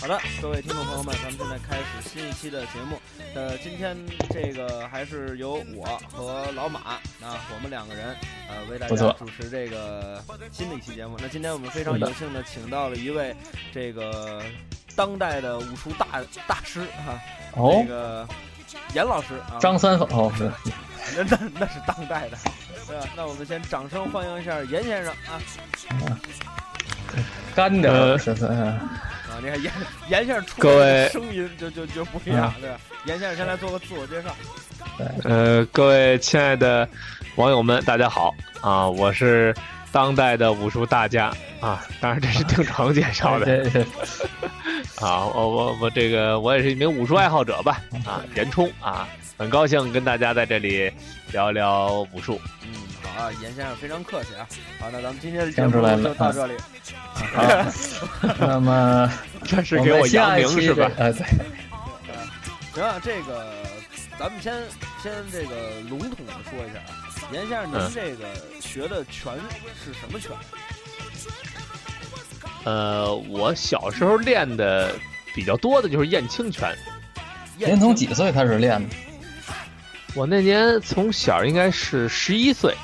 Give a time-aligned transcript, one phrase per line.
[0.00, 3.00] 好的，各位听众朋友们，咱们现在开始新一期的节目。
[3.34, 3.96] 呃，今天
[4.28, 6.80] 这个还是由我和老马
[7.22, 8.14] 啊，我们两个人
[8.48, 10.22] 呃为大家主持这个
[10.52, 11.16] 新的一期节目。
[11.20, 13.34] 那今天我们非常有幸的请到了一位
[13.72, 14.42] 这个
[14.94, 16.06] 当代的武术大
[16.46, 17.18] 大师哈、
[17.54, 17.82] 哦。
[17.82, 18.28] 这，个
[18.94, 20.52] 严老师啊，张三丰哦，是。
[21.16, 22.36] 那那那是当代的，
[22.90, 23.06] 对吧？
[23.16, 25.38] 那我们先掌声欢迎一下严先生啊
[27.54, 28.80] 干点呃儿是是，嗯啊！
[29.40, 29.72] 你看严
[30.08, 32.76] 严先生出位声音就就就不一样，对吧？
[33.06, 34.34] 严先生先来做个自我介绍。
[35.24, 36.88] 呃，各位亲爱的
[37.36, 38.88] 网友们，大家好啊！
[38.88, 39.54] 我是
[39.92, 43.64] 当代的武术大家啊，当然这是定成介绍的
[45.00, 45.24] 啊。
[45.26, 49.08] 我我我这个我也是一名武术爱好者吧啊，严冲啊，
[49.40, 50.92] 很高兴跟大家在这里
[51.32, 52.38] 聊聊武术。
[52.62, 52.68] 嗯，
[53.02, 54.46] 好啊，严先生非常客气啊。
[54.78, 56.52] 好，那咱们今天的节目就到这里。
[57.14, 57.42] 好，
[58.38, 59.10] 那么
[59.42, 60.90] 这是给我扬名是吧？
[60.94, 61.24] 这哎，对，
[62.74, 63.50] 行啊，这个
[64.18, 64.52] 咱们先
[65.02, 68.26] 先这个笼统的说一下啊，严先生，您嗯这个
[68.60, 69.32] 学的拳
[69.82, 70.36] 是什么拳？
[72.64, 74.94] 呃，我小时候练的
[75.34, 76.76] 比较多的就是燕青拳。
[77.56, 78.94] 您从几岁开始练的？
[80.14, 82.74] 我那年从小应该是十一岁，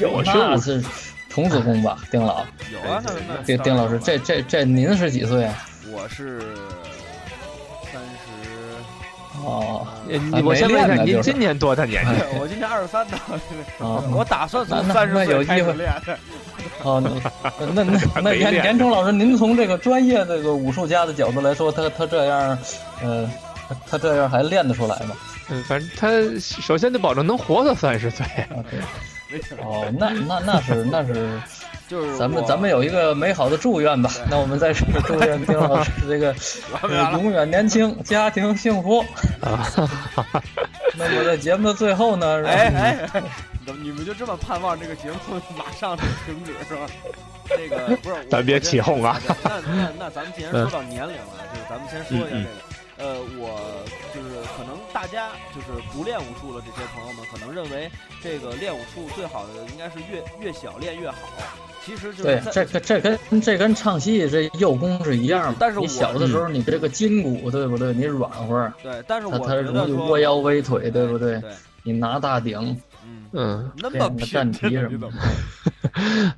[0.00, 0.82] 我是武那是
[1.28, 5.54] 童子功吧， 丁老，有啊，那那丁丁老师，这这这您是几岁啊？
[5.92, 6.40] 我是
[7.92, 9.86] 三十，哦，
[10.42, 12.10] 我先问一下，您今年多大年纪？
[12.40, 13.18] 我今年二十三呢。
[13.78, 15.92] 哦我打算三十岁开机会始练。
[16.82, 17.02] 哦，
[17.74, 22.58] 那那那那严严冲老师，您从这个专业这个武术家的角度来说，他他这样，
[23.02, 23.30] 呃，
[23.68, 25.14] 他他这样还练得出来吗？
[25.50, 28.24] 嗯，反正他首先得保证能活到三十岁。
[28.26, 31.38] 啊，对，哦，那那那是那是。
[31.88, 34.08] 就是咱们咱们有一个美好的祝愿吧。
[34.30, 36.32] 那我们在这里祝愿丁老师这个
[36.70, 37.06] 完完？
[37.06, 39.04] 呃永远年轻，家庭幸福。
[40.96, 42.96] 那么在节目的最后呢，哎
[43.66, 45.16] 怎么你们就这么盼望这个节目
[45.58, 46.86] 马上就停止是吧？
[47.48, 49.20] 这个不是，咱别起哄啊！
[49.42, 52.69] 那那那咱们既然说到年龄了，就是咱们先说一下这个。
[53.00, 53.84] 呃，我
[54.14, 57.90] 就是可能大家就是不练武术的这些朋友们，可能认为
[58.22, 61.16] 这个练武术最好的应该是越越小练越好。
[61.82, 65.56] 其实就是对这跟这跟这跟唱戏这幼功是一样的。
[65.58, 67.94] 但是我你小的时候，你这个筋骨对不对？
[67.94, 71.40] 你软和，对，但是它我它容易窝腰微腿，对不对？
[71.40, 71.50] 对，
[71.82, 75.12] 你拿大顶，嗯，嗯，那么拼，站蹄什么的？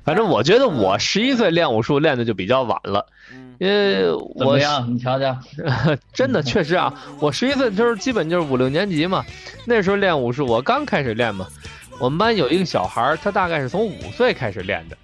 [0.05, 4.85] 反正我觉得我十一岁练武术练的就比较晚了，嗯因为我怎么样？
[4.93, 5.37] 你瞧瞧，
[6.13, 9.23] 真的确实啊，我十一岁的时候基本就是五六年级嘛，
[9.65, 11.47] 那时候练武术我刚开始练嘛。
[11.99, 14.97] 我们班有一个小孩儿，他大概是从五岁开始练的。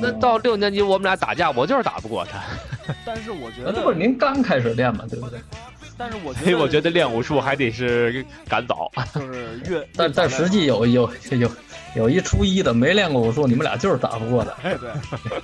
[0.00, 2.40] 那到六年级我们俩打架，我就是打不过他。
[3.06, 5.38] 但是我觉得，那不是您刚开始练嘛，对不对？
[5.96, 8.90] 但是我觉所以得，我觉得练武术还得是赶早。
[9.14, 11.50] 就是越， 但但实际有有有
[11.94, 14.56] 有一初一的没练过武术，你们俩就是打不过的。
[14.62, 14.90] 哎对，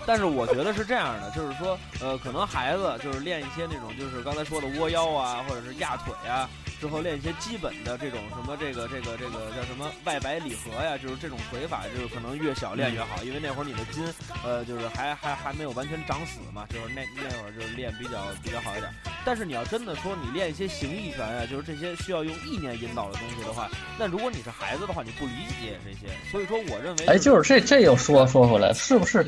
[0.06, 6.48] 但是我觉得是这样的，就是说，呃，可能孩子就是练一些那种，就是刚才说的窝腰啊，或者是压腿啊，
[6.80, 14.02] 之后练一些基本的这种什么这个这个这个叫什么外摆礼合呀，就是这种腿法，就是可能越小练越好，因为那会儿你的筋，
[14.42, 18.90] 呃，就是还还还没有完全长死嘛，就是那那会儿就是练比较比较好一点。
[19.24, 29.22] 但是你要真的说你练一些形意拳呀，就是这些需要用意念引导的东西的话，那如果你是孩子的话，你不理解这些，所以说我认为、哎，就是这这又说说回来，是不是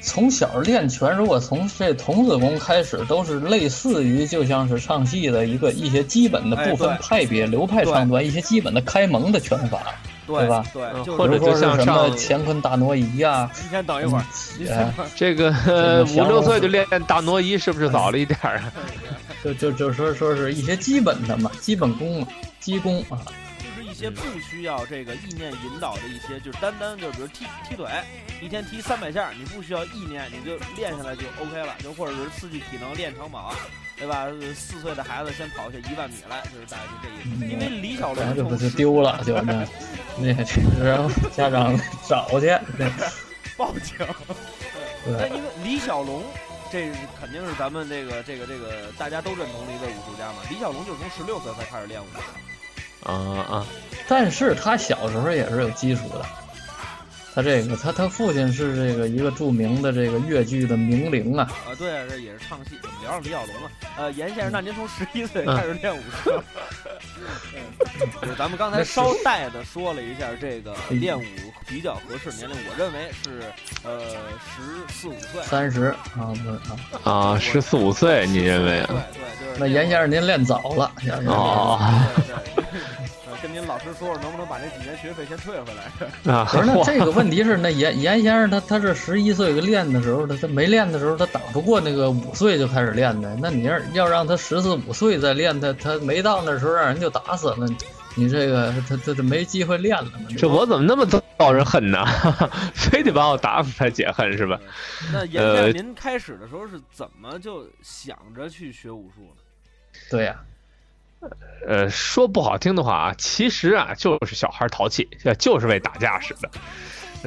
[0.00, 9.80] 从小练拳，如果从这童子功开始，都是类似于就像是唱戏的一个一些基本的哎不分派别、流派唱段，一些基本的开蒙的拳法，
[10.26, 10.64] 对对吧？
[10.72, 14.24] 对，就或者说就是像什么乾坤大挪移呀、你先等一会儿，
[15.16, 18.72] 这个呃 五六岁就练大挪移，是不是早了一点儿啊？
[19.44, 22.28] 就就就说说是一些基本的嘛，基本功嘛，
[22.60, 23.18] 基功啊，
[23.98, 27.90] 些不需要这个意念引导的一些，就是单单就比如踢踢腿，
[28.40, 33.52] 一天踢三百下，你不需要意念，你就练下来就 OK 了，就或者是刺激体能练长跑，
[33.96, 34.28] 对吧？
[34.54, 37.44] 四岁的孩子先跑下一万米来，就是大概就这意思。
[37.52, 39.66] 因为李小龙就丢了，就那
[40.16, 41.76] 那这然后家长
[42.08, 42.46] 找去，
[42.76, 42.88] 对
[43.58, 43.96] 报警。
[45.06, 46.22] 那对，因为李小龙，
[46.70, 46.90] 这
[47.20, 50.38] 肯定是咱们这个这个这个大家都认同的一位武术家嘛。
[50.48, 52.20] 李小龙就是从十六岁才开始练武的。
[53.04, 53.14] 啊
[53.48, 53.66] 啊，
[54.08, 56.24] 但是他小时候也是有基础的。
[57.34, 62.70] 他这个，他他父亲是这个一个著名的这个越剧的名伶啊，啊，对啊，这也是唱戏。
[62.82, 63.70] 我们聊上李小龙了。
[63.96, 66.42] 呃，严先生，那您从十一岁开始练武术？
[68.22, 71.24] 对，咱们刚才捎带的说了一下这个练武
[71.68, 73.42] 比较合适年龄，我认为是
[73.84, 74.00] 呃
[74.56, 75.40] 十四五岁。
[75.44, 76.48] 三十啊，不是
[77.04, 79.04] 啊，啊，十四五岁，你认为对啊？
[79.12, 81.78] 对，就是那严先生您练早了，先生哦，
[82.16, 82.34] 对对
[82.96, 82.97] 呃
[83.40, 85.84] 跟您老师说说，能不能把这几年学费先退回来？
[86.32, 93.36] 啊，不是那这个问题是，那严严先生他他是十一岁练的时候，他他没练的时候，他打不过那个五岁就开始练的。
[93.40, 97.68] 那你要要让他十四五岁再练，他他没到那时候让人就打死了，
[98.14, 100.20] 你这个他他他没机会练了嘛？
[100.36, 101.06] 这我怎么那么
[101.38, 102.04] 招人恨呢？
[102.74, 104.58] 非得把我打死才解恨是吧？
[105.12, 109.42] 那严先生，您开始的时候是怎么就想着去学武术呢？
[110.10, 110.36] 对呀、
[111.66, 116.48] 呃，说不好听的话啊，其实啊就是小孩淘气，就是为打架使的。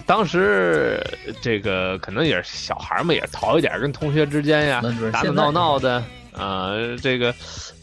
[0.06, 1.04] 当时
[1.42, 6.02] 这个可能也是小孩嘛，也淘一点，跟同学之间呀打打闹闹的，
[6.32, 7.36] 呃，这个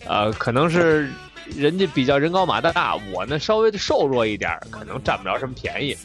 [0.06, 1.12] 呃可能是
[1.54, 5.96] 人家比较人高马大，我呢稍微的瘦弱一点，可能占不着什么便宜。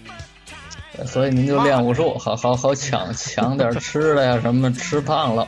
[1.05, 5.47] 所以您就练武术，好好好抢抢点吃的呀，什么吃胖了，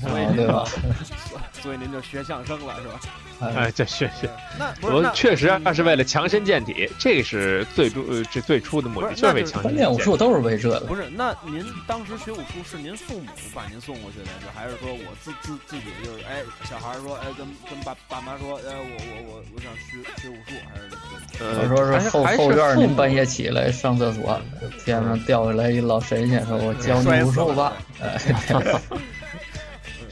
[0.00, 0.64] 所以啊，对吧？
[1.60, 3.00] 所以您就学相声了是吧？
[3.40, 9.76] 哎，这是是，那我确实啊是为了强身健体，这个是最初呃这最初的目的，就是为强身健体。
[9.78, 10.80] 练武术都是为这个。
[10.80, 21.04] 不是，那您当时学武术是您父母把您送过去的，就还是说我自自自己就是哎，小孩说哎跟跟爸爸妈说，哎我我我我想学学武术，还是怎么
[21.40, 24.40] 呃我说是后后院您半夜起来上厕所，
[24.84, 28.18] 天上掉下来一老神仙，说我教你武术吧，哎，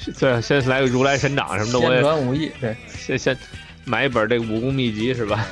[0.18, 3.36] 对，先来个如来神掌什么的，我先也传武艺，对， 先先
[3.84, 5.46] 买一本这个武功秘籍是吧？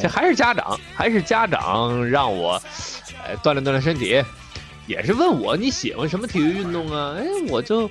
[0.00, 2.60] 这还是家长，还是家长让我，
[3.26, 4.22] 呃，锻炼锻炼身体，
[4.86, 7.16] 也是问我你喜欢什么体育运动啊？
[7.18, 7.90] 哎，我就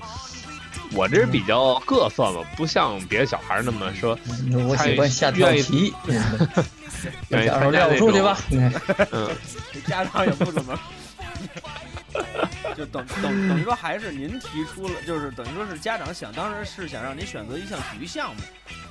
[0.94, 4.18] 我这比较各色嘛，不像别的小孩那么说，
[4.68, 5.94] 我喜欢下跳棋，
[7.30, 8.38] 愿意小时候参加那种练武术去吧，
[9.12, 9.30] 嗯
[9.88, 10.78] 家长也不怎么。
[12.76, 18.42] 就等等等于说，还是您提出了，就是等于说是家长想，当时是想让您选择一项体育项目，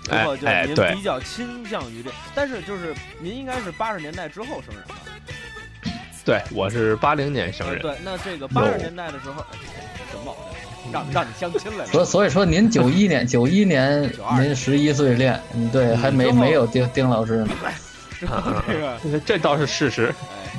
[0.09, 4.95] 然后就您比较倾向于这，但是就是您应该是八十年代之后生人吧？
[6.25, 9.57] 对，我是八零年生人，呃对，那这个八十年代的时候，哎
[10.11, 10.93] 什么毛病？
[10.93, 11.87] 让让你相亲来了？
[11.87, 14.03] 所所以说您九一年九一年
[14.41, 17.49] 您十一岁练，嗯对，还没没有丁丁老师呢，
[18.21, 18.27] 这
[19.11, 20.13] 个，这倒是事实。
[20.33, 20.53] 哎，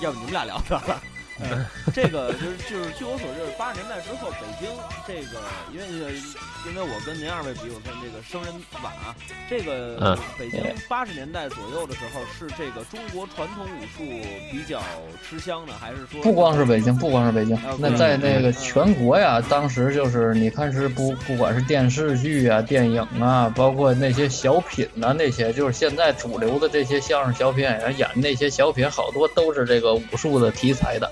[0.00, 1.00] 要不你们俩聊聊了。
[1.38, 4.70] 哎，这个就是就是据我所知，八十年代之后，北京
[5.06, 5.38] 这个，
[5.70, 6.14] 因为，
[6.66, 8.52] 因为我跟您二位比，我看这个生人
[8.82, 9.14] 晚啊，
[9.50, 14.02] 这个嗯北京八十年代左右的时候，是这个中国传统武术
[14.50, 14.80] 比较
[15.28, 31.10] 吃香的，还是说不光是北京，不光是北京啊，那在那个全国呀，当时就是你看是不不管是电视剧啊、电影啊，包括那些小品呐、那些就是现在主流的这些相声小品演员演那些小品，好多都是这个武术的题材的。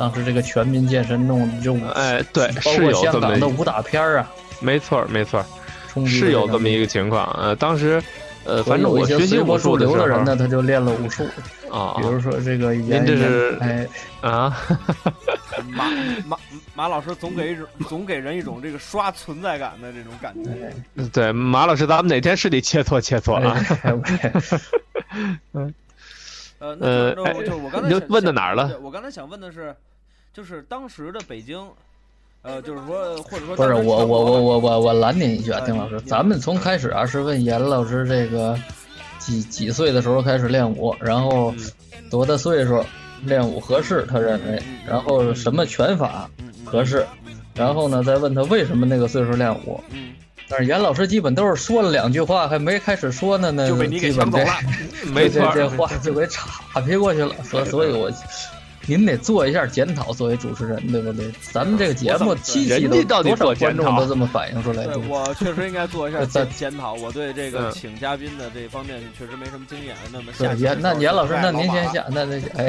[0.00, 6.86] 当时这个全民健身弄就哎，对，包括是有这么香港的武打片儿啊，没错儿没错儿，是有这么一个。
[6.86, 7.30] 情况。
[7.38, 8.02] 呃，当时，
[8.44, 11.24] 呃，反正有一些我学习随波逐武术的时候流的人呢，他就练了武术，
[11.70, 13.86] 啊，比如说这个您这是哎，
[14.22, 14.56] 啊，
[15.68, 15.90] 马
[16.24, 16.38] 马
[16.74, 20.50] 马老师总给一种 总给人一种这个刷存在感的这种感觉。
[20.96, 23.54] 哎对，马老师，咱们哪天是得切磋切磋啊？
[26.58, 29.74] 呃，那呃就是就是我刚才你就想问到哪儿了我刚才想问的是，
[30.32, 31.60] 就是当时的北京，
[32.42, 38.56] 呃，就是说或者说不是我我我我我我拦您一句啊，哎丁老师，咱们从开始啊是问严老师这个
[39.18, 41.70] 几几岁的时候开始练武，然后嗯
[42.10, 42.84] 多大岁数
[43.24, 46.30] 练武合适，他认为，然后什么拳法
[46.64, 47.04] 合适，
[47.54, 49.82] 然后呢再问他为什么那个岁数练武。
[49.90, 50.14] 嗯，
[50.48, 55.10] 但是严老师基本都是说了两句话，还没开始说呢，那就被你给基本这抢走了。
[55.12, 58.08] 没错这这，话就给岔劈过去了，所所以我。
[58.90, 61.30] 您得做一下检讨，作为主持人，对不对？
[61.52, 69.94] 咱们这个节目我怎么期到底多少观众都这么反映出来，对对不对我确实应该做一下 检检讨，我对这个嗯请嘉宾的这方面确实没什么经验。
[70.12, 72.04] 那么严那严老师， 那您先想。
[72.10, 72.68] 那那哎，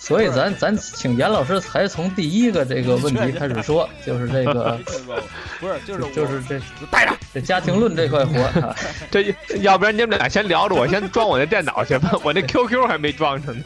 [0.00, 4.76] 所以咱咱请严老师还从第一个这个问题开始说，就是这个
[5.60, 7.12] 不是，就是就是这带着。
[7.32, 8.74] 这家庭论这块活啊，
[9.08, 13.62] 这要不然你们俩先聊着，我先装我那电脑去吧，我那 QQ 还没装上呢。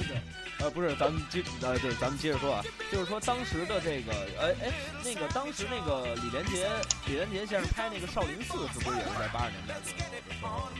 [0.64, 4.72] 呃，不是，咱们接呃，对，咱们接着说啊，就是说当时的这个，哎哎，
[5.04, 6.66] 那个当时那个李连杰，
[7.06, 10.70] 李连杰先生拍那个《少林寺》，是不是也是在八十年代左右的时候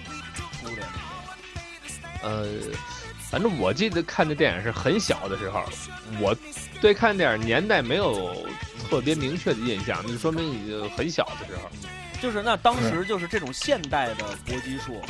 [0.63, 0.83] 出的？
[2.23, 2.49] 呃，
[3.31, 5.63] 反正我记得看这电影是很小的时候，
[6.19, 6.35] 我
[6.81, 8.49] 对看电影年代没有
[8.89, 11.71] 特别明确的印象，那说明已经很小的时候。
[12.23, 15.03] 就是那当时就是这种现代的搏击术，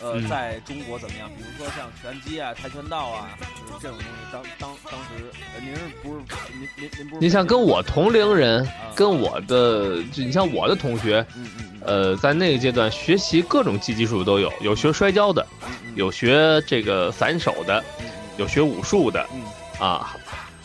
[0.00, 1.28] 呃，嗯在中国怎么样？
[1.36, 3.30] 比如说像拳击啊、跆拳道啊，
[3.68, 6.20] 就是这种东西，当当当时，呃，您是不是
[6.58, 7.20] 您您您不是？
[7.20, 15.46] 你像跟我同龄人，啊跟我的，就你像我的同学，嗯嗯嗯呃，在那个阶段学习各种技技术都有，有学摔跤的，
[15.94, 18.06] 有学这个散手的，嗯
[18.38, 19.42] 有学武术的嗯
[19.78, 20.16] 啊，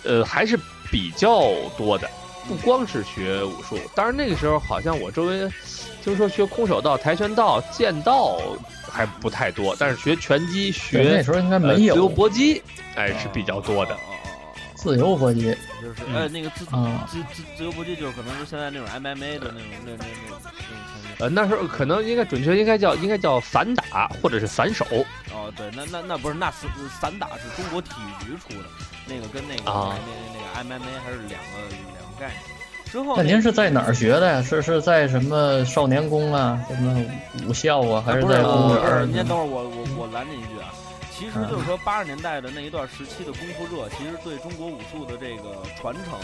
[0.04, 0.58] 呃，还是
[0.90, 2.10] 比较多的，
[2.48, 3.78] 不光是学武术。
[3.94, 5.50] 当然那个时候好像我周围
[6.02, 8.40] 听说学空手道、跆拳道、剑道
[8.96, 12.64] 还不太多，但是学拳击、学那时候应该呃没自由搏击，
[12.96, 13.98] 哎是比较多的哦。
[13.98, 14.12] 哦
[14.76, 17.08] 自由搏击哦，就是哎呃那个自啊。
[17.10, 21.24] 自自自由搏击，就是可能是现在那种 MMA 的那种那那那那种拳击。
[21.24, 24.86] 呃，那时候可能应该准确应该叫应该叫散打或者是散手。
[25.34, 26.70] 哦，对，那那那不是那散
[27.02, 27.90] 散打是中国体
[28.22, 28.70] 育局出的，
[29.08, 32.55] 那个跟那个、啊那那那个 MMA 还是两个两个概念。
[32.96, 34.42] 之后那那您是在哪儿学的呀？
[34.42, 37.06] 是是在什么少年宫啊，什么
[37.46, 39.06] 武校啊，还是在公园儿？
[39.06, 40.72] 您等会儿我我我拦您一句啊。
[41.12, 46.18] 其实就是说，八十年代的那一段时期的功夫热，其实对中国武术的这个传承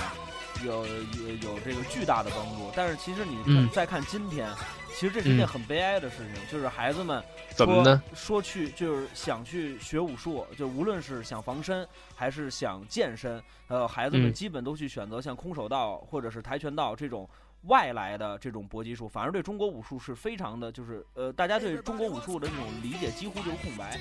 [0.66, 2.72] 有有有这个巨大的帮助。
[2.74, 4.48] 但是其实你再看今天，
[4.94, 7.24] 其实这是一件嗯很悲哀的事情，就是孩子们
[7.56, 8.02] 怎么呢？
[8.14, 17.28] 说去就是想去学武术，就无论是想防身还是想健身，呃，孩子们嗯基本都去选择像空手道或者是跆拳道这种
[17.64, 24.00] 外来的这种搏击术，反而对中国武术是非常的，就是呃，大家对中国武术的这种理解几乎就是空白，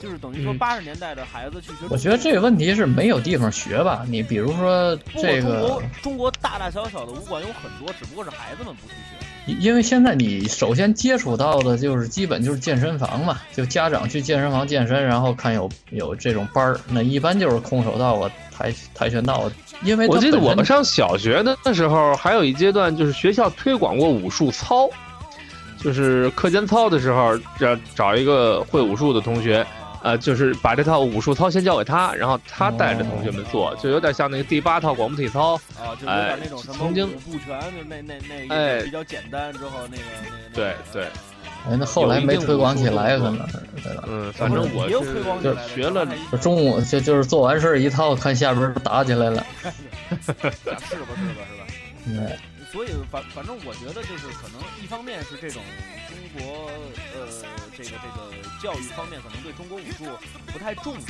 [0.00, 1.86] 就是等于说嗯八十年代的孩子去学。
[1.88, 4.04] 我觉得这个问题是没有地方学吧？
[4.08, 9.26] 你比如说这个中国，中国大大小小的武馆有很多，只不过是孩子们不去学。
[9.46, 24.88] 因为现在你首先接触到的就是基本就是健身房嘛，就家长去健身房健身，然后看有有这种班儿，那一般就是空手道啊、跆跆拳道啊，因为我记得我们上小学的那时候，还有一阶段就是学校推广过武术操，
[25.76, 29.66] 就是课间操的时候，找找一个会武术的同学，
[30.02, 35.54] 呃，就是把这套武术操先交给他，然后他带着同学们做，就有点像那个第八套广播体操。
[35.78, 41.04] 啊，就有点那种什么曾经五步拳，就那那那个哎比较简单，之后那个那个那个对对
[41.68, 44.04] 哎，那后来没推广起来，可能是对吧？
[44.08, 49.44] 嗯，反正我也有推广起是来的学了就中午就就是做完事儿一套，看下边儿打起来了。
[50.20, 51.06] 是吧是吧是吧？
[52.06, 52.28] 嗯，
[52.72, 55.62] 所以反反正我觉得就是可能一方面是这种
[56.12, 56.70] 中国
[57.14, 57.26] 呃
[57.76, 60.04] 这个这个教育方面可能对中国武术
[60.52, 61.06] 不太重视，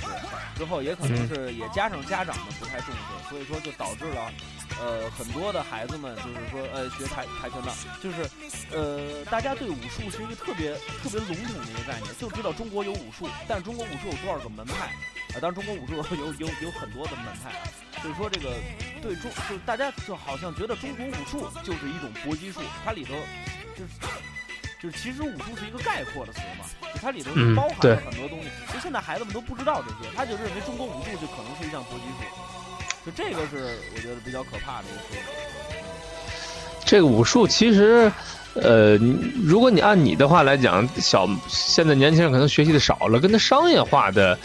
[0.56, 4.32] 之后也可能是也加上家长们不太重视，所以说就导致了
[4.80, 8.30] 呃很多的孩子们就是说呃学跆跆拳道，就是
[8.70, 14.86] 呃大家对武术是一个特别特别笼统的一个概念，就知道中国有武术，但中国武术有多少个门派
[15.34, 15.40] 啊？
[15.40, 17.66] 当然中国武术有有有很多的门派啊，
[18.00, 18.54] 所以说这个
[19.02, 23.14] 对中就是大家就好像觉得中国武术就是一种搏击术，它里头
[23.76, 23.90] 就是
[24.82, 28.48] 就是其实武术是一个概括的词嘛，就它里头嗯包含了很多东西。
[28.66, 35.28] 其实现在孩子们都不知道这些，他就认为中国武术就可能是一项搏击术，就这个是我觉得比较可怕的一个说法。
[36.84, 38.10] 这个武术其实，
[38.54, 38.96] 呃，
[39.44, 44.36] 如果你按你的话来讲，小现在年轻人可能学习的少了，跟他商业化的，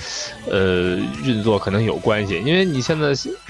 [0.48, 2.40] 呃，运作可能有关系。
[2.46, 3.08] 因为你现在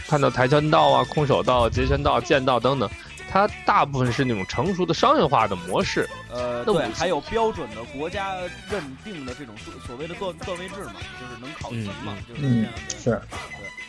[0.07, 2.89] 看到跆拳道啊、空手道、截拳道、剑道等等，
[3.29, 6.07] 它大部分是那种成熟的商业化的模式。
[6.31, 8.35] 呃，对，还有标准的国家
[8.69, 9.55] 认定的这种
[9.85, 12.99] 所谓的段段位制嘛，就是能考级嘛，就是这嗯样的。
[12.99, 13.21] 是。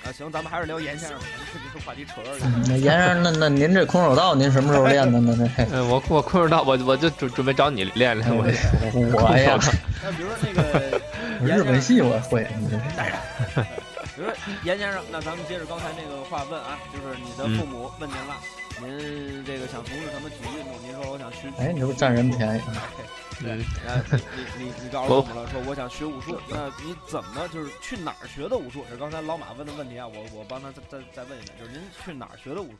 [0.04, 2.64] 啊，行，咱们还是聊严先生吧，这这话题扯远。
[2.66, 5.36] 那严先生，那那您这空手道您什么时候练的呢？
[5.56, 8.30] 那嗯、我我空手道，我我就准准备找你练练。
[8.30, 9.58] 我我呀，
[10.02, 11.00] 那比如说那个
[11.44, 12.46] 日本戏我会。
[12.96, 13.18] 当然，
[14.14, 18.36] 比如说严先生，那咱们接着刚才那个话问啊，就是你的父母问您了，
[18.80, 20.72] 您这个想从事什么体育运动？
[20.82, 22.60] 您说我想学，哎，你这不占人便宜？
[23.40, 24.02] 对，嗯然后
[24.56, 28.84] 你你你告诉我们了，说我想学武术，那你怎么就是去哪儿学的武术？
[28.88, 32.78] 这是刚才老马问的问题啊，我我帮他再再再问一遍，就是您去哪儿学的武术？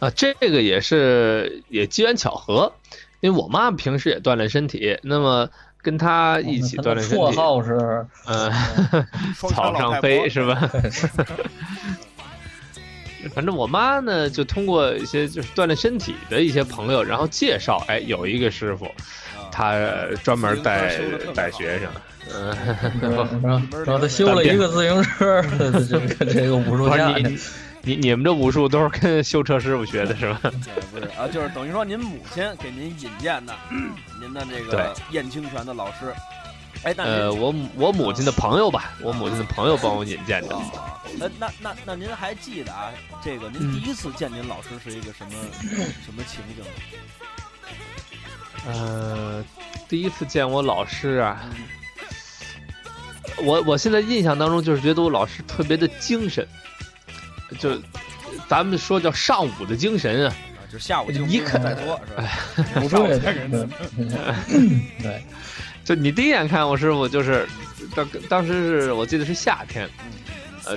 [0.00, 2.72] 啊，这个也是也机缘巧合，
[3.20, 5.48] 因为我妈平时也锻炼身体，那么
[5.82, 7.22] 跟她一起锻炼身体。
[7.22, 8.50] 绰号是嗯，
[9.34, 10.70] 草上飞是吧？
[13.32, 18.92] 反正我妈呢，就通过一些就是锻炼身体的一些朋友，然后介绍，哎，有一个师傅，啊
[19.52, 19.78] 他
[20.22, 20.98] 专门带
[21.34, 21.88] 带学生，
[22.34, 22.56] 嗯，
[23.00, 23.26] 然后
[23.84, 25.42] 然后他修了一个自行车，
[25.88, 27.38] 这个这个武术不是架，你
[27.82, 30.40] 你你们这武术都是跟修车师傅学的是吧？
[30.42, 33.54] 对，不是啊，就是等于说您母亲给您引荐的，
[34.20, 36.12] 您的这个燕青拳的老师。
[36.84, 40.54] 哎，那呃，我我母亲的朋友吧，我母亲的朋友帮我引荐的。
[40.56, 42.92] 啊，呃，那那那您还记得啊？
[43.22, 45.32] 这个您嗯第一次见您老师是一个什么
[46.04, 46.64] 什么情景？
[48.68, 49.44] 呃，
[49.88, 51.64] 第一次见我老师啊，嗯
[53.44, 56.46] 我我现在印象当中就是觉得我老师特别的精神，
[57.58, 57.80] 就
[58.48, 62.30] 咱们说叫上午的精神啊，啊，就下午就一看再说是吧？
[62.80, 63.66] 不 上午对再人对
[65.02, 65.24] 对，
[65.84, 67.46] 就你第一眼看我师傅就是
[67.94, 69.88] 当当时是我记得是夏天，
[70.64, 70.76] 呃，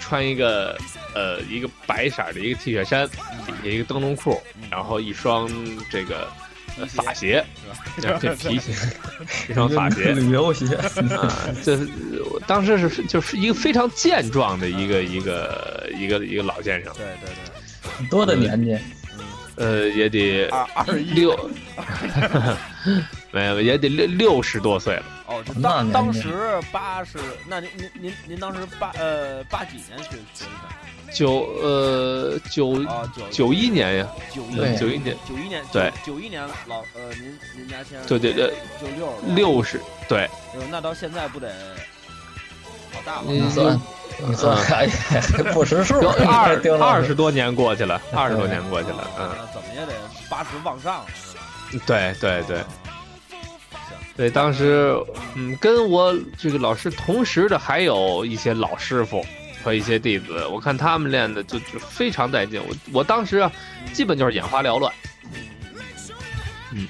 [0.00, 0.76] 穿一个
[1.14, 3.08] 呃一个白色的一个 T 恤衫，
[3.46, 5.48] 底下一个灯笼裤，然后一双
[5.90, 6.28] 这个。
[6.80, 7.44] 呃法鞋。
[8.00, 8.18] 是吧？
[8.20, 8.72] 对皮鞋，
[9.50, 10.12] 一双法鞋。
[10.12, 11.34] 旅游鞋，啊，
[11.64, 11.88] 这是
[12.30, 18.78] 我当时是就是一个非常健壮的一个一个一个一个老先生，对对对，很多的年纪？
[19.58, 21.50] 呃，也得二二六，
[23.32, 25.04] 没有也得六六十多岁了。
[25.26, 26.28] 哦，当当时
[26.70, 31.12] 八十，那您您您您当时八呃八几年学学的？
[31.12, 35.16] 九呃九啊九九一年呀，九一九一年。
[35.26, 35.90] 九一年对。
[36.04, 41.50] 九一年老呃您您家先生对对对就六十六十对，呃那到现在不得
[42.98, 43.80] 好大好嗯大你算
[44.26, 44.92] 你算，哎呀，
[45.54, 49.92] 不识数有， 二二十多年过去了，二十多年过去了，嗯，怎么也得
[50.28, 51.04] 八十往上？
[51.86, 52.58] 对对对。
[54.16, 54.92] 对，当时，
[55.36, 59.24] 嗯，跟我这个老师同时的还有一些老师傅
[59.62, 62.60] 和一些弟子，我看他们练的就就非常带劲。
[62.68, 63.52] 我我当时啊，
[63.92, 64.92] 基本就是眼花缭乱。
[66.72, 66.88] 嗯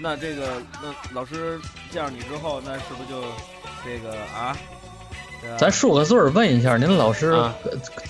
[0.00, 3.22] 那这个那老师见着你之后，那是不是就
[3.84, 4.56] 这个啊？
[5.58, 7.34] 咱数个字儿问一下，您老师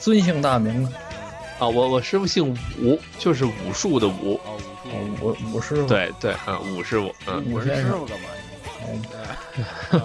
[0.01, 0.85] 尊姓大名？
[1.59, 4.41] 啊，我我师傅姓武，就是武术的武。
[4.45, 4.57] 哦
[5.21, 5.37] 武武。
[5.53, 8.29] 武师傅，对对，嗯，武师傅，嗯，武师傅干嘛？
[8.89, 9.03] 嗯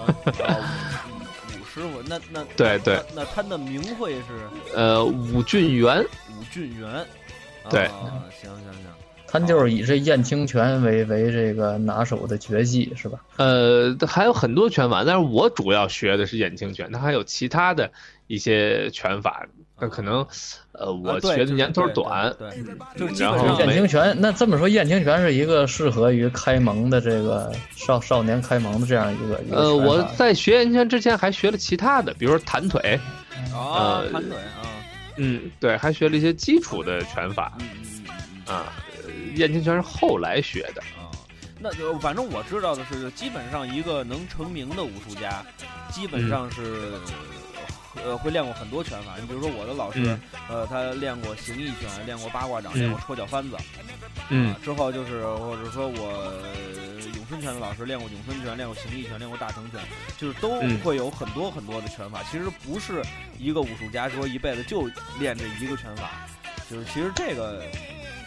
[1.48, 3.02] 武武师傅，那那对对。
[3.14, 4.48] 那那他的名讳是？
[4.74, 6.04] 呃，武俊元，
[6.38, 7.04] 武俊元。
[7.70, 7.86] 对。
[7.86, 8.84] 啊行行行，
[9.28, 13.18] 他就是以这燕青拳为为这个拿手的绝技是吧？
[13.36, 17.90] 呃，还有很多拳法，但是我主要学的是燕青拳，他还有其他的
[18.28, 19.46] 一些拳法，
[19.78, 20.26] 那可能，
[20.72, 22.50] 呃，我学的年头对对短，对，
[22.96, 32.98] 就是基然后燕本上没青拳，那这么说，燕青拳是一个适合于开蒙的这个少少年开蒙的这样一个一个呃，我在学燕青拳之前还学了其他的，比如说弹腿，
[33.52, 34.64] 啊，呃弹腿啊，
[35.16, 38.14] 嗯，对，还学了一些基础的拳法嗯嗯嗯
[38.48, 38.72] 嗯啊。
[39.36, 41.08] 燕青拳是后来学的，啊，
[41.60, 45.44] 那就反正我知道的是，基本上一个能成名的武术家，
[45.92, 46.98] 基本上是。
[48.04, 49.14] 呃，会练过很多拳法。
[49.18, 50.16] 你比如说我的老师，
[50.50, 53.56] 呃，他练过形意拳，练过八卦掌，练过戳脚翻子。
[54.28, 56.42] 嗯啊之后就是或者说我
[57.14, 59.80] 咏春拳的老师练过咏春拳，练过形意拳，练过大成拳，
[60.18, 62.22] 就是都会有很多很多的拳法。
[62.30, 63.02] 其实不是
[63.38, 64.86] 一个武术家说一辈子就
[65.18, 66.28] 练这一个拳法，
[66.70, 67.64] 就是其实这个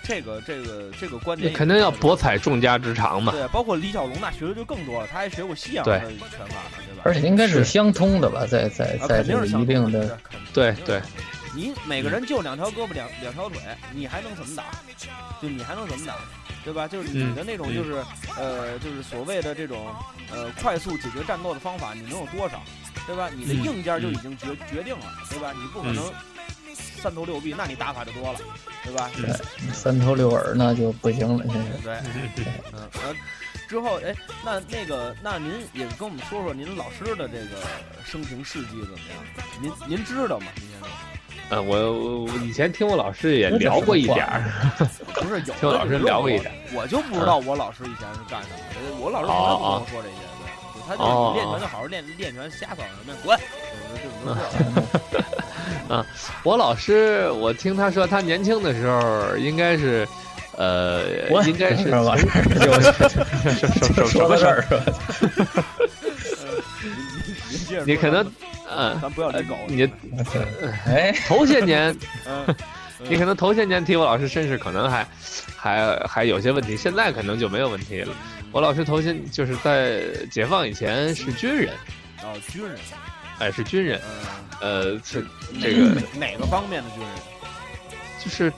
[0.10, 3.32] 这个这个这个观点肯定要博采众家之长嘛。
[3.32, 7.04] 对，包括李小龙那学的就更多了，他还学过西洋的拳法呢，对吧？
[7.04, 10.18] 而且应该是是相通的吧，在在啊，在这个肯定是一定的
[10.52, 11.00] 对对
[11.56, 13.60] 你每个人就两条胳膊两两条腿，
[13.94, 14.64] 你还能怎么打？
[15.42, 16.16] 就你还能怎么打？
[16.66, 16.88] 对吧？
[16.88, 18.04] 就是你的那种，嗯就是、
[18.36, 19.88] 呃，就是所谓的这种
[20.32, 22.62] 呃快速解决战斗的方法，你能有多少？
[23.08, 23.30] 对吧？
[23.36, 25.52] 你的嗯硬件就已经决、决定了，对吧？
[25.56, 26.14] 你不可能嗯
[26.76, 28.40] 三头六臂，那你打法就多了，
[28.84, 29.10] 对吧？
[29.16, 29.30] 对
[29.74, 31.60] 三头六耳那就不行了，这是。
[31.84, 33.16] 对，嗯，呃，
[33.68, 37.58] 之后哎，那那个，那您也跟我们说说您老师的这个
[38.04, 39.18] 生平事迹怎么样？
[39.62, 40.48] 您您知道吗？
[40.58, 40.90] 您先说。
[41.52, 44.44] 呃，我我我以前听我老师也聊过一点儿，
[45.16, 48.98] 不是有听我老师聊过一点，我就不知道我老师以前是干什么的。
[49.00, 50.46] 我老师从来不跟我说这些，对，
[50.86, 53.20] 他就是哦你练拳就好好练，练拳瞎搞什么呀？
[53.24, 53.40] 滚！
[55.90, 56.06] 就是这种
[56.44, 60.08] 我老师，我听他说，他年轻的时候应该是，
[60.56, 61.04] 呃，
[61.46, 62.30] 应该是这玩意儿
[64.08, 64.64] 什么事儿？
[67.86, 68.32] 你可能，咱
[68.76, 69.56] 嗯，咱不要离狗。
[69.68, 69.88] 你
[70.86, 71.96] 哎，头些年，
[72.28, 72.56] 嗯，
[73.08, 75.06] 你可能头些年提我老师身世，可能还
[75.56, 78.14] 还还有些问题，现在可能就没有问题了。
[78.52, 81.70] 我老师头些就是在解放以前是军人，
[82.24, 82.78] 哦，军人，
[83.40, 84.00] 哎，是军人，
[84.62, 85.26] 嗯，呃，是
[85.62, 87.10] 这个哪个方面的军人？
[88.24, 88.52] 就是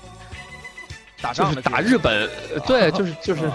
[1.22, 3.50] 打仗的打日本，呃对，就是 就是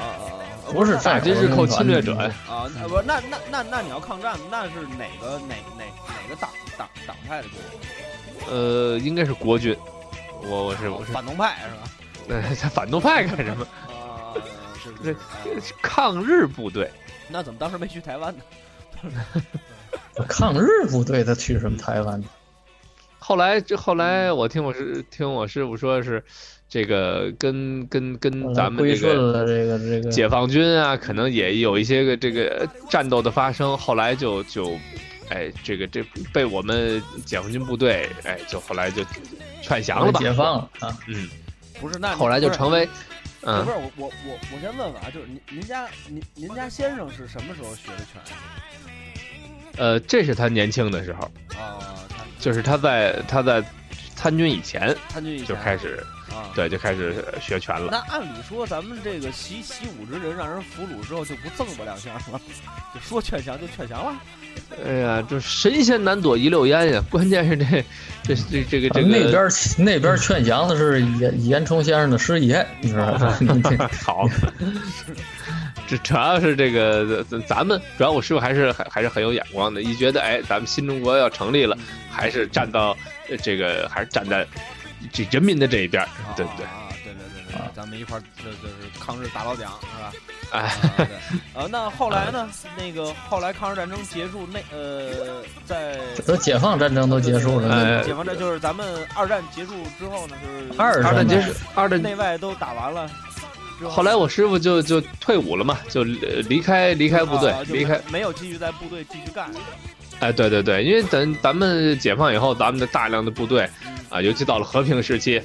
[0.72, 8.48] 不是打击日寇侵略者呀，啊，那不那那那那你要抗战，那是哪个哪哪哪个党党党派的军人？
[8.48, 9.76] 呃，应该是国军。
[10.42, 11.82] 我我是我是，反动派是吧？
[12.28, 13.66] 呃，他反动派干什么？
[13.88, 14.30] 啊，
[14.80, 15.72] 是是这是。
[15.74, 16.88] 啊抗日部队。
[17.28, 18.42] 那怎么当时没去台湾呢？
[20.28, 22.22] 抗日部队他去什么台湾？
[23.18, 26.22] 后来这后来我听我师听我师傅说是，
[26.68, 30.10] 这个跟跟跟咱们这个这个这个。
[30.10, 34.78] 解放军啊，可能也有一些个这个战斗的发生，后来就就，
[35.28, 39.04] 哎，这个这被我们解放军部队，哎，就后来就
[39.60, 40.96] 劝降了吧，解放了啊。
[41.08, 41.28] 嗯，
[41.80, 42.88] 不是那后来就成为，
[43.42, 43.64] 嗯。
[43.64, 48.22] 不嗯是，我我我我先问问啊，就是您您家您您家先生是什么时候学的拳
[49.76, 51.78] 呃，这是他年轻的时候，啊？
[52.38, 53.62] 就是他在他在
[54.14, 56.50] 参军以前参军以前就开始，啊。
[56.54, 57.88] 对，就开始学拳了。
[57.90, 62.40] 那按理说，咱们这个习习武之人让人俘虏之后，就不赠我两下吗？
[62.94, 64.14] 就说劝降就劝降了。
[64.86, 67.02] 哎呀，这神仙难躲一溜烟呀！
[67.10, 67.84] 关键是这
[68.22, 73.38] 这这这个这个那边那边劝降的是严严崇先生的师爷，你知道吗？
[74.02, 74.26] 好，
[75.88, 81.76] 这主要是这个咱咱们主要我师傅还是还还是很有眼光的，一觉得哎，咱们新中国要成立了，
[82.10, 82.96] 还是站到
[83.30, 84.46] 呃这个还是站在
[85.12, 86.66] 这人民的这一边，对不对？
[86.66, 90.12] 啊，对对对对，咱们一块儿就就是抗日打老蒋是吧？
[90.50, 90.72] 哎，啊，
[91.54, 92.48] 呃，那后来呢？
[92.76, 103.10] 那个后来抗日战争结束，那呃，在都解放战争都结束了，哎解放战就是咱们二战结束之后呢，就是二二战结束，二战内外都打完了。
[103.78, 109.50] 之后来我师傅就就退伍了嘛，就呃离开离开部队啊，离开没有继续在部队继续干。
[110.20, 113.68] 哎，对对对，因为咱咱们解放以后，咱们的大量的部队
[114.08, 115.42] 啊，尤其到了和平时期，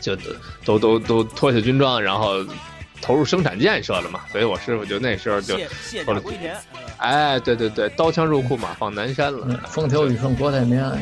[0.00, 0.16] 就
[0.64, 2.42] 都都都脱下军装，然后
[3.02, 4.20] 投入生产建设了嘛。
[4.32, 6.56] 所以我师傅就那时候就，卸卸甲归田，
[6.96, 10.98] 哎，对对对，刀枪入库，马放南山了嗯，风调雨顺国泰民安。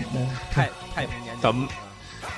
[0.50, 1.36] 太太平年。
[1.40, 1.68] 咱们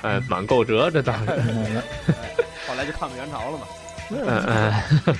[0.03, 1.81] 哎，满够折，这当然，嗯
[2.67, 3.65] 后来就抗美援朝了嘛。
[4.11, 4.73] 嗯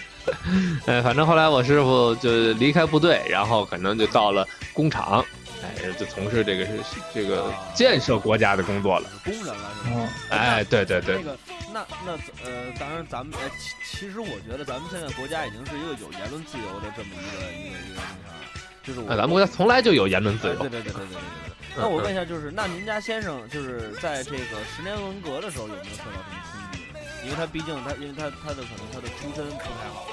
[0.88, 5.24] 嗯反正后来我师傅就离开部队然后可能就到了工厂
[5.64, 6.72] 哎就从事这个是
[7.14, 11.38] 这个建设国家的工作了工人了是吗哎对对对那个
[11.74, 12.12] 那那
[12.46, 18.08] 呃当然咱们呃其其实我觉得咱们现在国家已经是一个有言论自由的这么一个一个一个那啥
[18.84, 21.84] 就是我咱们国家从来就有言论自由对对对对对对 对。
[21.84, 24.38] 那我问一下就是那您家先生就是在这个
[24.76, 26.87] 十年文革的时候有没有受到什么冲击？
[27.24, 30.08] 因为他毕竟他因为他他的可能他的出身不太好。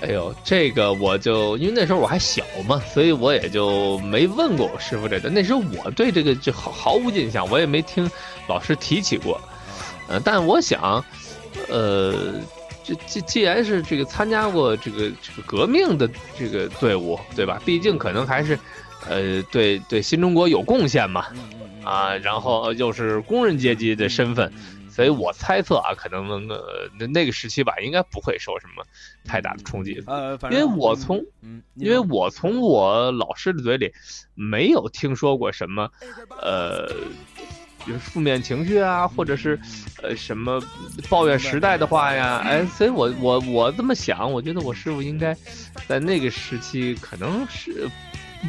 [0.00, 5.28] 哎呦，这个我就因为那时候我还小嘛，所以我也就没问过我师傅这个。
[5.28, 8.08] 那时候我对这个就毫毫无印象，我也没听
[8.46, 9.40] 老师提起过。
[10.06, 11.04] 呃，但我想，
[11.68, 12.34] 呃，
[12.84, 17.60] 这既既然是这个参加过这个这个革命的这个队伍，对吧？
[17.64, 18.58] 毕竟可能还是，
[19.08, 21.26] 呃，对对新中国有贡献嘛，
[21.82, 24.52] 啊，然后又是工人阶级的身份，
[24.98, 28.84] 所以我猜测啊，可能呃那那个时期吧，应该不会受什么
[29.24, 30.02] 太大的冲击。
[30.50, 33.92] 因为我从嗯，因为我从我老师的嘴里
[34.34, 35.88] 没有听说过什么，
[36.42, 36.88] 呃，
[37.86, 39.56] 就是负面情绪啊，或者是
[40.02, 40.60] 呃什么
[41.08, 45.32] 抱怨时代的话呀，哎，所以我我我这么想，我觉得我师傅应该
[45.86, 47.88] 在那个时期可能是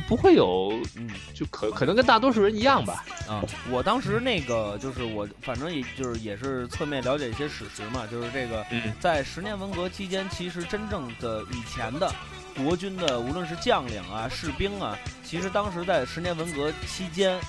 [0.08, 3.04] 不会有，嗯就可可能跟大多数人一样吧。
[3.28, 12.14] 啊，我当时那个就是我，反正也就是也是侧面了解一些史实嘛，就是这个嗯在十年文革期间，其实真正的以前的
[12.56, 17.40] 国军的无论是将领啊、士兵啊，其实当时在十年文革期间，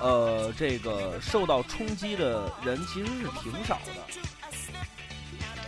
[0.00, 3.92] 呃，这个受到冲击的人其实是挺少的。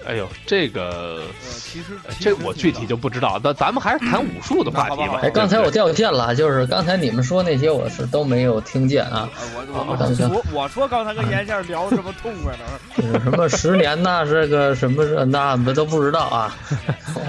[0.07, 5.21] 哎呦，这个呃，其实这我具体就不知道，那咱们还是谈武术的话题吧。
[5.23, 12.65] 哎，刚才我掉线了，就是刚才你们说那些我是都没有听见啊，呃我我等一下我我说刚才跟严先生聊什么痛快呢？
[12.97, 16.57] 就 是什么十年呐，这个什么这那们都不知道啊。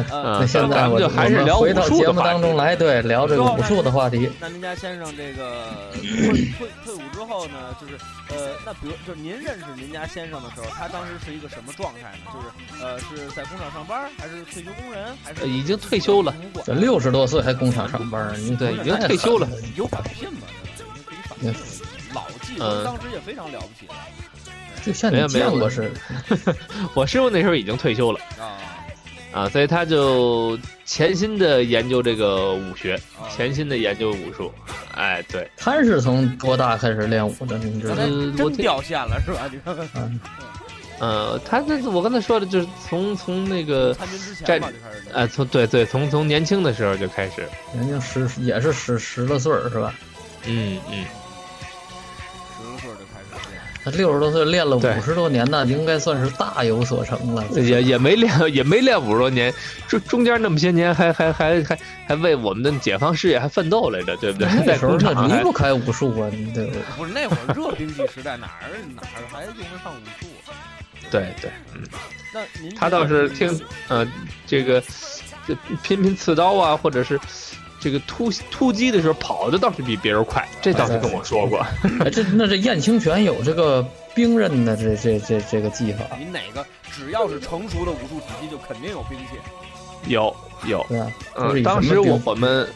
[0.10, 4.29] 呃那现在我就还是聊回到武术的节目当中来，对，聊这个武术的话题。
[4.39, 5.67] 那您家先生这个
[5.99, 7.93] 退退退伍之后呢，就是
[8.29, 12.31] 呃，那比如就是您认识您家先生的时候，他当时是一个什么状态呢？
[12.34, 12.47] 就是
[12.82, 16.34] 呃，是在工厂上班，还是退休工人，还是呃已经退休了
[16.65, 20.41] 这六十多岁还工厂上班，你对已经退休了狠有返聘吗？
[20.78, 21.54] 这个已经可以返聘，
[22.13, 23.93] 老技嗯能当时也非常了不起的
[24.84, 25.91] 就像你没有没有见过似
[26.36, 26.56] 的。
[26.95, 28.58] 我师傅那时候已经退休了啊
[29.32, 33.30] 啊，所以他就潜心的研究这个武学，啊！
[33.30, 34.52] 潜心的研究武术。
[34.93, 37.58] 哎，对，他是从多大开始练武的？
[37.60, 38.34] 你知道刚才吗？
[38.36, 39.47] 真掉线了是吧？
[39.50, 40.19] 你看看嗯
[41.01, 43.91] 呃，他那我刚才说的就是从从那个
[44.45, 49.91] 战嘛就开始呃，从对对，从从年轻的时候就开始，年轻十也是十十多岁儿是吧？
[50.45, 51.03] 嗯嗯，
[52.55, 53.59] 十多岁就开始练。
[53.83, 57.43] 他六十多岁练了五十多年呢，应该算是大有所成了。
[57.59, 59.51] 也也没练， 也没练五十多年，
[59.87, 64.47] 中中间那么些年还还还还还为我们的解放事业还奋斗来着，对不对？
[64.67, 66.71] 那时候那工厂还离不开武术啊，对不对？
[66.95, 70.31] 不是那会儿热兵器时代，哪儿哪儿还用得上武术啊？
[71.12, 71.84] 对对，嗯，
[72.34, 74.08] 那您他倒是听，呃，
[74.47, 74.82] 这个
[75.45, 77.19] 这拼拼刺刀啊，或者是
[77.80, 81.60] 这个突突击的时候跑的倒是比别人快，这倒是跟我说过。
[82.00, 89.26] 哎，这那这燕青拳有这个兵刃的这这这这个技法，你哪个只要是成熟的武术体系，就肯定有兵器。
[90.08, 90.84] 有有，
[91.36, 92.67] 嗯，当时我我们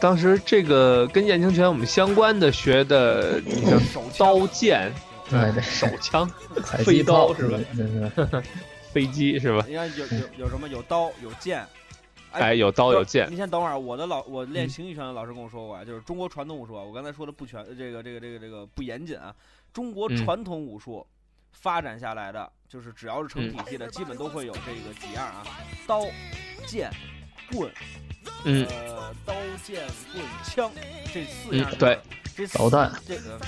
[0.00, 4.92] 当时这个跟燕青拳我们相关的学的，你像手刀剑、
[5.28, 6.28] 对对手枪、
[6.84, 7.58] 飞刀是吧？
[8.92, 9.64] 飞机是吧？
[9.66, 10.68] 你看有有有什么？
[10.68, 11.66] 有刀，有剑。
[12.32, 19.32] 哎，有刀有剑你，先等会儿，我的老我练形意拳的老师跟我说过啊，就是中国传统武术啊，我刚才说的不全，这个这个这个这个不严谨啊。
[19.72, 21.06] 中国嗯传统武术
[21.52, 25.46] 发展下来的，就是只要是成嗯体系的，基本都会有这个几样啊：
[25.86, 26.02] 刀、
[26.66, 26.90] 剑、
[27.52, 27.70] 棍，
[28.44, 29.32] 嗯，呃，刀、
[29.62, 30.72] 剑、棍、枪，
[31.12, 31.70] 这四样。
[31.70, 31.98] 嗯对，
[32.36, 33.38] 这四导弹，这个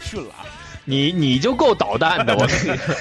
[0.00, 0.44] 训了啊。
[0.88, 2.94] 你你就够捣蛋的，我 跟你说。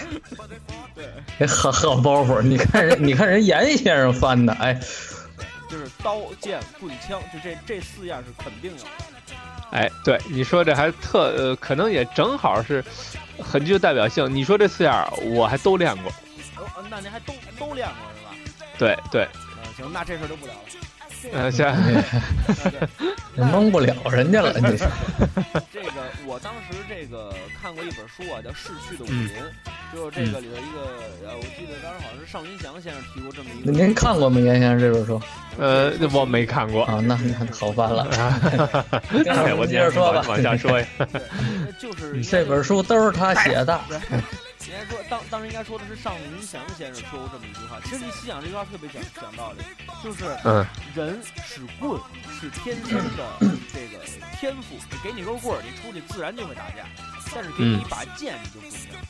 [0.93, 2.41] 对 好好包袱。
[2.41, 4.77] 你看人，你看人严先生翻的，哎，
[5.69, 8.89] 就是刀、剑、棍、枪，就这这四样是肯定有的。
[9.71, 12.83] 哎，对，你说这还特呃，可能也正好是
[13.39, 14.33] 很具有代表性。
[14.35, 16.11] 你说这四样，我还都练过。
[16.57, 18.35] 哦，那您还都都练过是吧？
[18.77, 19.27] 对对，
[19.63, 20.61] 嗯，行，那这事儿就不聊了。
[21.31, 21.75] 这个呃，像
[23.51, 24.87] 蒙不了人家了， 你说
[25.71, 25.91] 这个，
[26.25, 29.33] 我当时这个看过一本书啊，叫《逝去的武嗯林》，
[29.93, 33.71] 就是这个里头一个，呃，我记得当时好像是尚云祥先生提过这么一个。
[33.71, 34.39] 您看过吗？
[34.39, 35.21] 严先生这本书
[35.59, 36.83] 呃，我没看过。
[36.85, 36.99] 啊？
[37.05, 38.07] 那那好办了。
[39.27, 40.87] 哎，我接着说吧往往下说呀。
[40.97, 41.21] 对，
[41.79, 43.99] 就是这本书都是他写的，对，
[44.67, 47.79] 应该说当当时应该说的是尚云祥先生说过这么一句话。
[47.85, 49.63] 其实你细想这句话特别讲讲道理，
[50.03, 51.99] 就是嗯人使棍
[52.39, 53.39] 是天生的
[53.73, 54.03] 这个
[54.37, 56.85] 天赋，给你根棍儿，你出去自然就会打架。
[57.33, 59.03] 但是给你一把剑，你就不一样。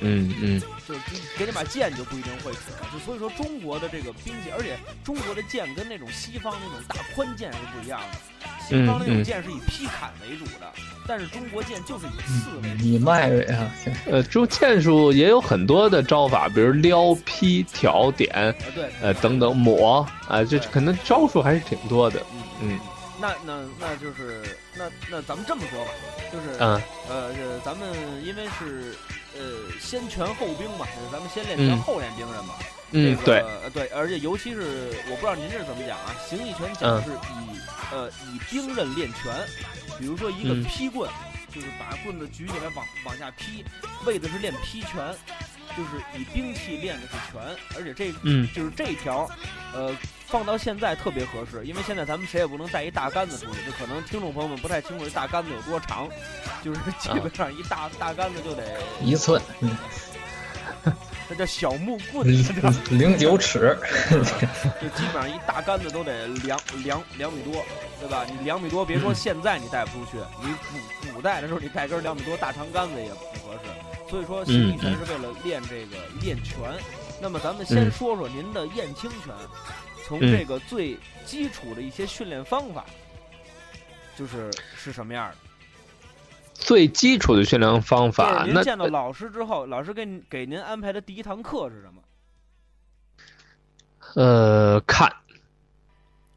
[0.00, 8.18] 嗯嗯就是给给你把剑你就不一定会使了，就所以说中国的这个兵器，而且中国的剑跟那种西方那种大宽剑是不一样的，
[8.60, 10.72] 西方那种剑是以劈砍为主的，
[11.06, 12.84] 但是中国剑就是以刺为主。
[12.84, 13.70] 以麦为啊，
[14.06, 22.20] 呃，中剑术也有很多的招法，比如撩、劈、挑、点，呃，对，呃等等抹啊，这可能招数还是挺多的。
[22.32, 22.80] 嗯嗯。
[23.20, 24.42] 那那那就是
[24.76, 25.90] 那那咱们这么说吧，
[26.30, 26.80] 就是嗯。
[27.08, 27.32] 呃
[27.64, 27.88] 咱们
[28.24, 28.94] 因为是
[29.36, 29.40] 呃
[29.80, 32.54] 先拳后兵嘛，就是咱们先练拳嗯后练兵刃嘛。
[32.96, 37.58] 嗯，这对，对，而且尤其是我不知道您这是怎么讲啊，形意拳讲的是以、
[37.92, 39.32] 呃以兵刃练拳，
[39.98, 40.64] 比如说一个嗯。
[40.64, 41.08] 劈棍，
[41.54, 43.64] 就是把棍子举起来往往下劈，
[44.04, 45.14] 为的是练劈拳，
[45.76, 47.40] 就是以兵器练的是拳，
[47.76, 48.48] 而且这嗯。
[48.52, 49.28] 就是这一条，
[49.72, 56.08] 呃，放到现在特别合适，因为现在咱们谁也不能带一大杆子出去，就可能听众朋友们不太清楚这大杆子有多长，
[56.62, 59.40] 就是基本上一大大杆子就得，一寸
[61.36, 62.24] 那叫小木棍，
[62.96, 63.76] 零九尺，
[64.80, 67.64] 就基本上一大杆子都得两两两米多，
[67.98, 68.24] 对吧？
[68.30, 70.54] 你两米多，别说现在你带不出去，你
[71.10, 73.70] 古古代的时候你带根两米多大长杆子也不合适。
[74.08, 76.56] 所以说，形意拳是为了练这个练拳。
[77.20, 79.34] 那么咱们先嗯说说您的燕青拳，
[80.06, 82.84] 从嗯这个最基础的一些训练方法，
[84.16, 85.36] 就是是什么样的？
[86.54, 92.00] 最基础的训练方就是法，那您见到老师之后，老师给你给您安排的第一堂课是什么？
[94.14, 95.12] 呃看，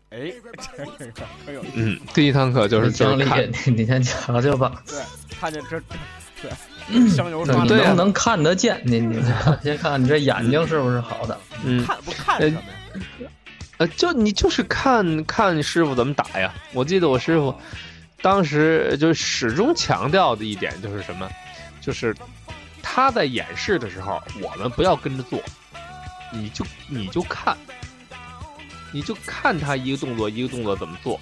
[0.09, 0.33] 哎，
[0.75, 1.13] 这个
[1.45, 1.63] 可有。
[1.75, 4.99] 嗯，第一堂课就是就讲理是看，，你先瞧瞧吧， 对，
[5.39, 5.79] 看见这
[6.41, 6.49] 这
[6.89, 8.81] 对 香油刷的对啊能能看得见？
[8.83, 11.37] 你你看先看看你这眼睛是不是好的？
[11.63, 12.59] 嗯，看不看什么
[13.23, 13.29] 呀？
[13.77, 16.51] 呃，就你就是看看师傅怎么打呀。
[16.73, 17.53] 我记得我师傅
[18.21, 21.29] 当时就始终强调的一点就是什么，
[21.79, 22.15] 就是
[22.81, 25.41] 他在演示的时候，我们不要跟着做，
[26.31, 27.55] 你就你就看，
[28.91, 31.19] 你就看他一个动作一个动作怎么做。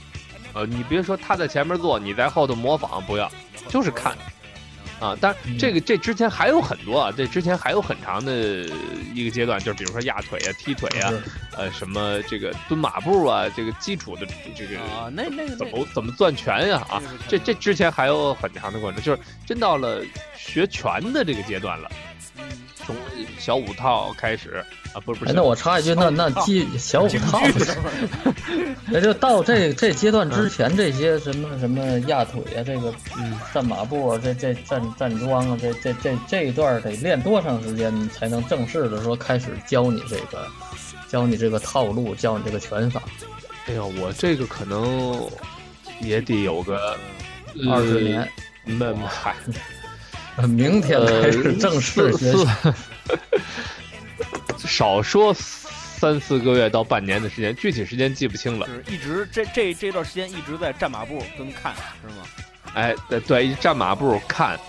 [0.54, 3.30] 呃，你别说他在前面做，你在后头模仿，不要，
[3.68, 4.18] 就是看。
[5.06, 8.34] 啊，当然这个这之前还有很多啊，这之前还有很长的
[9.14, 11.14] 一个阶段，就是比如说压腿啊、踢腿啊，
[11.56, 20.02] 呃，什么这个蹲马步啊，这个基础的这个啊，那那个怎么怎么攥拳呀啊，这这之前还有很长的过程，就是真到了
[20.36, 21.90] 学拳的这个阶段了，
[23.46, 27.40] 小五套开始啊，不是不哎，是，那我插一句，那那记小五套，
[28.88, 40.48] 那 就到这这阶段之前，这些什么什么压腿啊，这个嗯，站马步啊，这这站站桩啊，这这这这一段得练多长时间才能正式的说开始教你这个，
[41.08, 43.04] 教你这个套路，教你这个拳法？
[43.68, 45.22] 哎呦，我这个可能
[46.02, 46.98] 也得有个
[47.70, 48.28] 二十年，
[48.64, 49.36] 没没嗨，
[50.50, 52.48] 明天开始正式学习。
[52.48, 52.74] 四
[54.58, 58.74] 少说三四个月到半年的时间，具体时间记不清了就。
[58.74, 62.28] 是一直这这这段时间一直在站马步跟看是吗？
[62.74, 64.60] 哎，对对，一站马步看，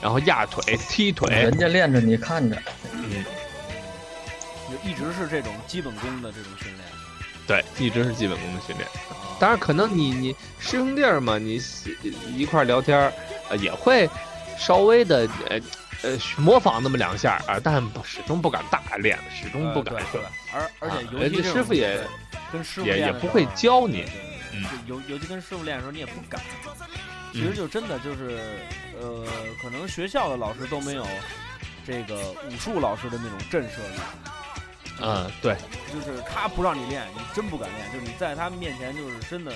[0.00, 2.56] 然后压腿、踢腿人，家练着你看着，
[2.92, 3.24] 嗯，
[4.70, 6.86] 就一直是这种基本功的这种训练。
[7.46, 8.88] 对，一直是基本功的训练。
[9.40, 11.60] 当然，可能你你师兄弟儿嘛，你
[12.36, 13.12] 一块聊天儿，
[13.48, 14.08] 呃，也会
[14.58, 15.60] 稍微的呃
[16.06, 22.00] 呃模仿那么两下啊，但不始终不敢大练，始终不敢呃对对，而而且尤其这师傅也
[22.52, 24.04] 跟师傅也不会教你
[24.52, 24.64] 嗯。
[24.86, 26.40] 就尤尤其跟师傅练的时候，你也不敢。
[27.32, 27.44] 其嗯。
[27.44, 28.38] 实就真的就是，
[29.00, 29.26] 呃，
[29.60, 31.06] 可能学校的老师都没有
[31.86, 34.00] 这个武术老师的那种震慑力，
[35.02, 35.56] 嗯，对，
[35.92, 39.52] 就是他不让你练，你真不敢练，就是你在他面前就是真的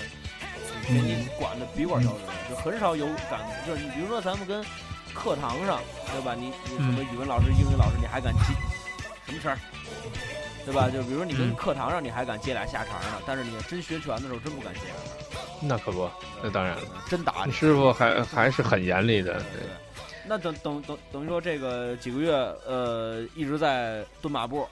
[0.87, 4.63] 给你管的笔管教人，就很少有敢，就是你比如说咱们跟
[5.13, 5.79] 课堂上，
[6.11, 6.33] 对吧？
[6.35, 8.39] 你你什么语文老师、英语老师，你还敢接
[9.25, 9.57] 什么事儿？
[10.65, 10.89] 对吧？
[10.89, 14.95] 就比如说你跟嗯课堂上你还敢接俩下茬呢，但是你真学拳的时候真不敢接俩。
[15.63, 16.09] 那可不，
[16.43, 17.51] 那当然了，真打你。
[17.51, 19.33] 师傅还还是很严厉的。
[19.33, 19.63] 对，
[20.27, 22.31] 那等等等等于说这个几个月，
[22.65, 24.67] 呃，一直在蹲马步，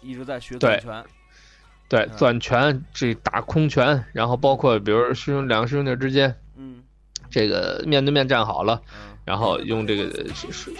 [0.00, 1.04] 一直在学对攥拳，
[1.88, 6.82] 对，嗯攥拳，这打空拳，然后包括比如师兄两个师兄弟之间，嗯
[7.30, 10.26] 这个面对面站好了，嗯，然后用这个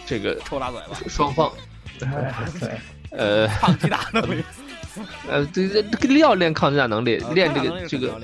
[0.05, 1.53] 这个抽大嘴巴，双方，
[3.13, 4.43] 呃 抗击打能力，
[5.31, 8.21] 呃，这这这个要练抗击打能力，啊练这个这个，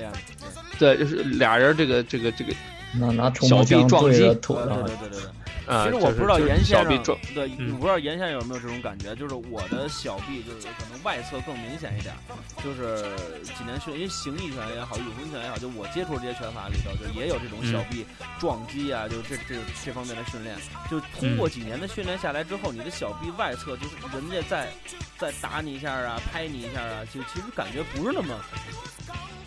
[0.77, 2.53] 对，就是俩人这个这个这个
[2.99, 4.35] 拿拿小臂撞击对对
[4.83, 5.21] 对，对对
[5.67, 7.03] 其实我不知道就是严先生
[7.35, 12.15] 对，嗯我不知道严先生有没有这种感觉，就是我的小臂就是可能外侧更明显一点，
[12.63, 13.03] 就是
[13.43, 18.05] 几年训，因为形意拳也好，咏春拳也好，就我接触这些拳法里头，就也有这种小臂
[18.39, 20.55] 撞击啊，就这这这方面的训练。
[20.89, 24.69] 就通过几年的训练下来之后，你的小臂外侧就是人家再
[25.17, 28.39] 再打你一下啊，拍你一下啊，就其实感觉不是那么。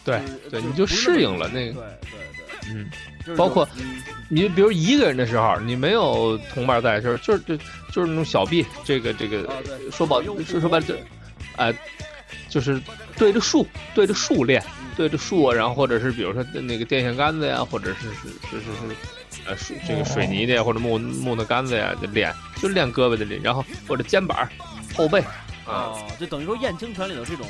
[0.03, 2.91] 对对，你就适应了那个，对对对，嗯，
[3.27, 4.03] 就是包括嗯。
[4.29, 7.57] 你比如一个人的时候，你没有同伴在的时候，就是就
[7.93, 9.55] 就是那种小臂，这个这个啊，
[9.91, 11.05] 说白右说说白了就对
[11.57, 11.75] 哎，
[12.49, 12.81] 就是
[13.17, 18.97] 对着树对着树练，嗯对着树啊，然后或者是比如说那个电线杆子呀，或者是是是是是
[19.47, 24.49] 呃水这个水泥的呀，或者木木头杆子呀，就练就练胳膊的练，然后或者肩膀、
[24.95, 25.21] 后背。
[25.67, 27.47] 啊，哦，就等于说燕青拳里头这种，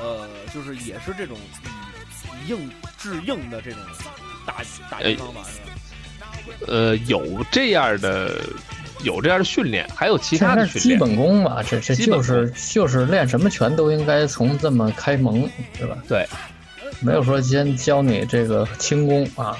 [0.00, 1.36] 呃，就是也是这种
[2.46, 3.80] 以以硬制硬的这种
[4.90, 5.66] 打打击方法是吧？
[6.66, 8.40] 呃，有这样的
[9.02, 15.48] 有这样的训练，还有其他的训练基，本功嘛，这这就是就是练什么拳都应该从这么开蒙，
[15.78, 15.96] 对吧？
[16.08, 16.26] 对，
[17.00, 19.56] 没有说先教你这个轻功啊，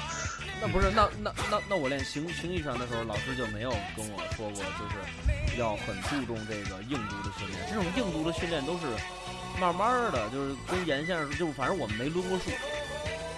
[0.61, 7.59] 那不是，那那那那我练形形意拳的时候，老师就没有跟我说过，就是要很注重这个硬度的训练。
[7.69, 8.85] 这种硬度的训练都是
[9.59, 12.45] 慢慢的，就是跟严先生说，就反正我们没抡过树，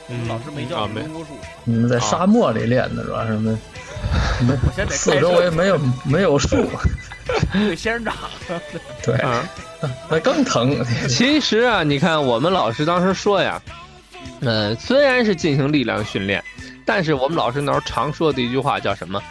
[0.09, 1.01] 嗯老师没教过。
[1.63, 3.25] 你们在沙漠里练的是吧？
[3.25, 3.57] 什么？
[4.47, 6.57] 没四周围没有没有树，
[7.53, 8.13] 对仙人掌，
[9.03, 9.47] 对，啊。
[10.09, 10.77] 那更疼。
[11.07, 13.61] 其实啊，你看我们老师当时说呀，
[14.41, 16.43] 嗯，虽然是进行力量训练，
[16.85, 19.21] 但是我们老师那时候常说的一句话叫什么？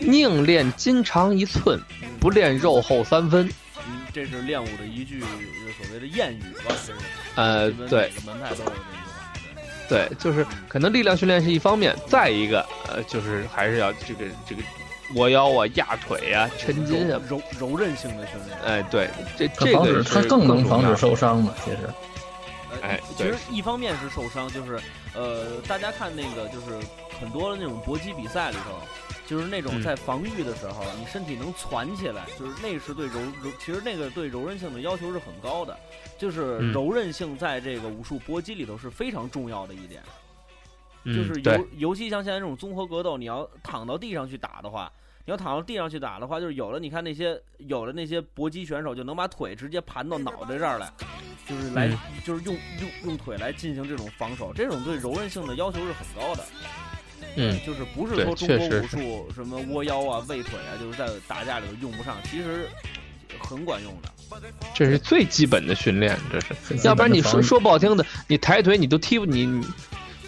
[0.00, 1.80] 宁练筋长一寸，
[2.18, 3.48] 不练肉厚三分。
[3.78, 6.74] 嗯，这是练武的一句所谓的谚语吧？
[7.36, 8.91] 呃，对门派都有这句话。
[9.88, 14.62] 对，就是可能力量训练是一方面，再一个呃，就是还是要这个这个
[15.14, 17.20] 窝腰啊、压腿啊、抻筋啊。
[17.28, 18.58] 柔柔柔韧性的训练。
[18.64, 21.78] 哎，对，这它防止这个它更能防止受伤嘛，其实。
[21.84, 21.92] 呃
[22.80, 24.80] 哎其实一方面是受伤，就是
[25.14, 26.68] 呃，大家看那个就是
[27.20, 28.80] 很多的那种搏击比赛里头，
[29.26, 35.78] 就是那种嗯在防御的时候，你身体能攒起来，就是那是对柔柔，其实那个对柔韧性的要求是很高的，
[36.18, 40.02] 就是嗯柔韧性在这个武术搏击里头是非常重要的一点。
[41.04, 44.92] 就是尤尤其像现在这种综合格斗，你要躺到地上去打的话，
[45.24, 50.92] 你要躺到地上去打的话，就是有了你看那些有了那些搏击选手就能把腿直接盘到脑袋这儿来，
[51.44, 56.44] 就是来、嗯就是用用用腿来进行这种防守，这种对柔韧性的要求是很高的。
[57.36, 62.16] 嗯，就是不是说中国武术什么窝腰啊、喂腿啊，就是在打架里头用不上。
[62.24, 62.68] 其实
[63.38, 64.08] 很管用的。
[64.74, 69.66] 这是最基本的训练，这是要不然你说说不好听的，你抬腿你都踢不你你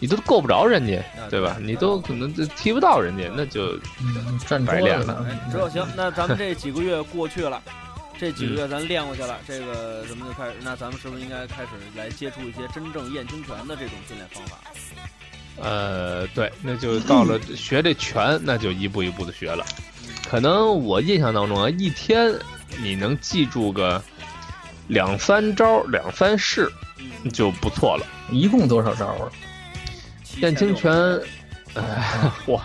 [0.00, 1.56] 你都够不着人家，啊对吧？
[1.60, 7.62] 你都可能就踢不到人家，那就嗯站白练了子呢哎，之后行，那咱们 这几个月过去了，
[8.18, 14.58] 这几个月咱练过去了，这个咱们就开始，那咱们是不是应该开始来接触一些真正燕青拳的这种训练方法？
[15.60, 19.64] 呃，对，那就到了学这拳，那就一步一步的学了。
[20.28, 22.34] 可能我印象当中啊，一天
[22.82, 24.02] 你能记住个
[24.88, 28.06] 两三招、两三式嗯，就不错了。
[28.30, 29.30] 一共多少招啊？
[30.38, 30.92] 燕青拳，
[31.74, 32.62] 哎，哇，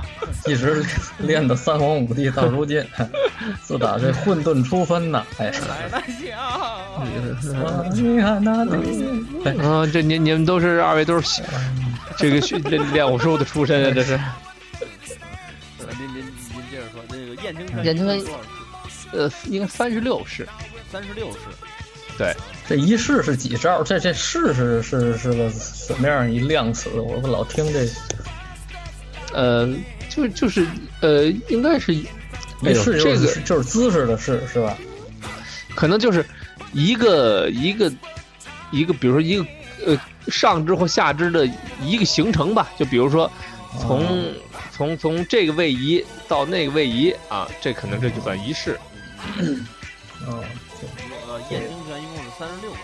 [0.48, 0.84] 一直
[1.20, 2.84] 练到三皇五帝，到如今，
[3.62, 7.06] 自打这混沌初分呐，哎，奶奶笑。
[7.94, 11.44] 你看 那里，哎啊，这你你们都是二位都是
[12.20, 14.14] 这个训练练武术的出身啊，这是。
[15.80, 19.18] 呃您您您接着说，这个燕青拳，燕青拳多少式？
[19.18, 20.48] 呃，应该三十六式。
[20.92, 21.40] 三十六式。
[22.18, 22.36] 对
[22.68, 23.82] 这一式是几招？
[23.82, 26.90] 这这式是是是个什么样一量词？
[26.90, 27.88] 我老听这
[29.34, 29.74] 呃，
[30.10, 30.68] 就就是
[31.00, 31.94] 呃，应该是，
[32.64, 34.78] 哎呦，一式就这个就是姿势的式是吧？
[35.74, 36.26] 可能就是
[36.74, 37.90] 一个一个
[38.72, 39.46] 一个，比如说一个
[39.86, 39.98] 呃
[40.30, 41.48] 上肢或下肢的
[41.82, 42.70] 一个行程吧。
[42.78, 43.32] 就比如说
[43.80, 44.34] 从、哦
[44.72, 48.80] 从从这个位移到那个位移啊，这可能这就算一式。
[49.38, 49.68] 嗯，
[50.26, 50.42] 呃，
[51.52, 52.80] 燕青拳一共是三十六式。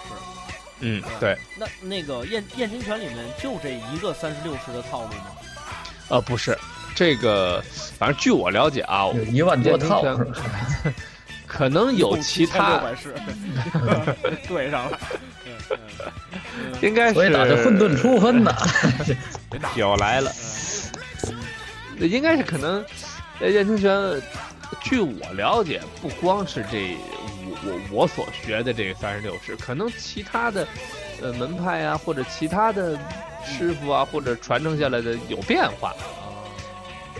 [0.81, 5.27] 嗯，对，那那个燕燕青拳里面就这一个三十六式的套路吗？
[6.09, 6.57] 呃，不是
[6.93, 7.63] 这个，
[7.97, 10.03] 反正据我了解啊，一万多套？
[11.47, 13.15] 可能有其他六，百式，
[14.49, 14.99] 对上了。
[16.81, 18.53] 应该是我也打这混沌初分呢，
[19.75, 20.31] 表来了。
[21.99, 22.83] 应该是可能，
[23.39, 24.21] 呃，燕青玄，
[24.81, 26.97] 据我了解，不光是这
[27.45, 30.67] 我我我所学的这个三十六式，可能其他的，
[31.21, 32.99] 呃，门派啊，或者其他的
[33.45, 35.93] 师傅啊，或者传承下来的有变化。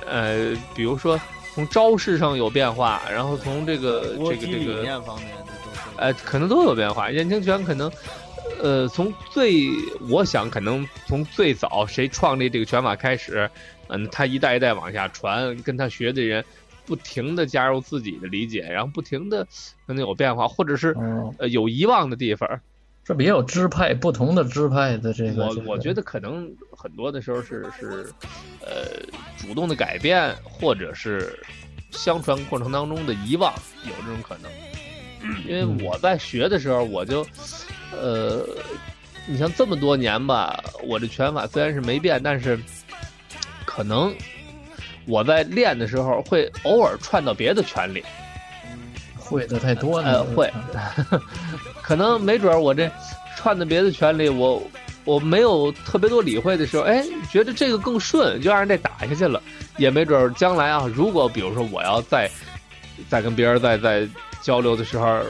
[0.05, 1.19] 呃，比如说
[1.53, 5.30] 从招式上有变化，然后从这个这个这个理念方面。
[5.98, 7.10] 呃，可能都有变化。
[7.12, 7.91] 燕青泉可能，
[8.62, 9.68] 呃，从最
[10.10, 13.50] 我想可能从最早谁创立这个拳法开始，
[13.88, 16.43] 嗯，他一代一代往下传，跟他学的人
[16.86, 19.46] 不停的加入自己的理解，然后不停的
[19.88, 22.60] 可能有变化，或者是哦，呃有遗忘的地方。
[23.04, 25.46] 这不也有支派不同的支派的这个？
[25.46, 28.12] 我我觉得可能很多的时候是是，
[28.62, 29.00] 呃，
[29.38, 31.38] 主动的改变，或者是
[31.91, 34.50] 相传过程当中的遗忘，有这种可能。
[35.47, 37.26] 因为我在学的时候，我就，
[37.91, 38.45] 呃，
[39.28, 42.59] 你像这么多年吧，我这拳法虽然是没变，但是
[43.65, 44.13] 可能
[45.05, 48.03] 我在练的时候会偶尔串到别的拳里，
[49.17, 50.51] 会的太多了，呃，会，
[51.82, 52.89] 可能没准儿我这
[53.38, 54.61] 串的别的拳里，我
[55.03, 59.41] 我没有特别多理会的时候，哎，觉得这个更顺，就让人这打下去了。
[59.78, 62.32] 也没准儿将来啊，如果比如说我要再
[63.09, 64.07] 再跟别人再再
[64.46, 65.24] 交流的时候，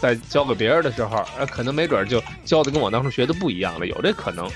[0.00, 4.50] 在教给别人的时候，呃，可能没准儿就教的跟我当初学的不一样了，有这可能。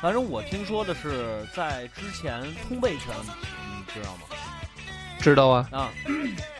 [0.00, 4.22] 反正我听说的是，在之前通背拳，你知道吗？
[5.20, 5.90] 知道啊，啊，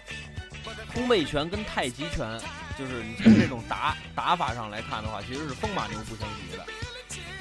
[0.92, 2.38] 通背拳跟太极拳，
[2.78, 6.66] 就是你从这种打打法上来看的话，其实是风马牛不相及的。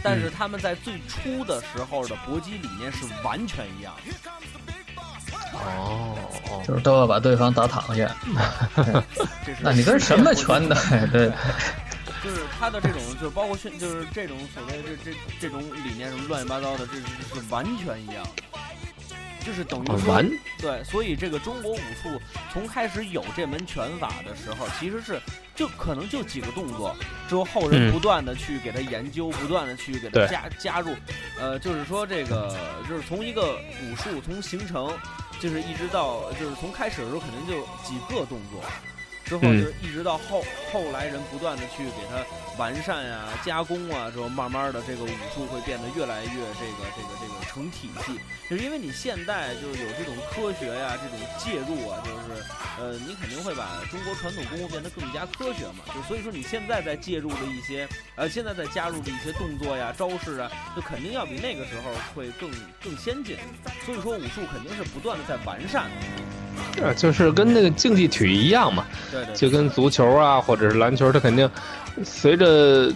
[0.02, 4.32] 但是他们在最初的时候的搏击理念是完全一样的。
[5.54, 6.16] 哦
[6.50, 8.16] 哦，就是都要把对方打躺下。
[9.62, 10.76] 那你跟什么拳的？
[11.12, 11.32] 对，
[12.24, 17.02] 就是他的这种，就是包括训，就是这种所谓这这这种理念什么乱七八糟的，这是
[17.42, 18.44] 是完全一样的。
[19.46, 20.30] 就是等于说，完
[20.60, 22.22] 对，所以这个中国武术
[22.52, 25.20] 从开始有这门拳法的时候，其实是
[25.56, 26.94] 就可能就几个动作，
[27.28, 30.94] 之后后人嗯不断的去给他研究，不断的去给他加加入，
[31.40, 32.56] 呃，就是说这个
[32.88, 34.92] 就是从一个武术从形成，
[35.40, 38.62] 就是一直到就是从开始的时候肯定就几个动作，
[39.24, 39.62] 之后嗯。
[39.62, 42.18] 就是一直到后后来人不断的去给它
[42.60, 46.30] 完善呀、加工啊，之后慢慢的这个武术会变得越来越
[46.60, 52.44] 这个这个这个成体系，就是因为你现代就是有这种科学呀、这种介入啊，就是
[52.78, 62.52] 呃你肯定会把中国传统功夫变得更加科学嘛，就所以说你现在在介入的一些呃现在在加入的一些动作呀、招式啊，就肯定要比那个时候会更
[62.84, 63.38] 更先进，
[63.86, 65.86] 所以说武术肯定是不断的在完善
[66.76, 68.86] 的，呃就是跟那个竞技体育一样嘛。
[69.10, 71.50] 对对就跟足球啊，或者是篮球，它肯定
[72.04, 72.92] 随着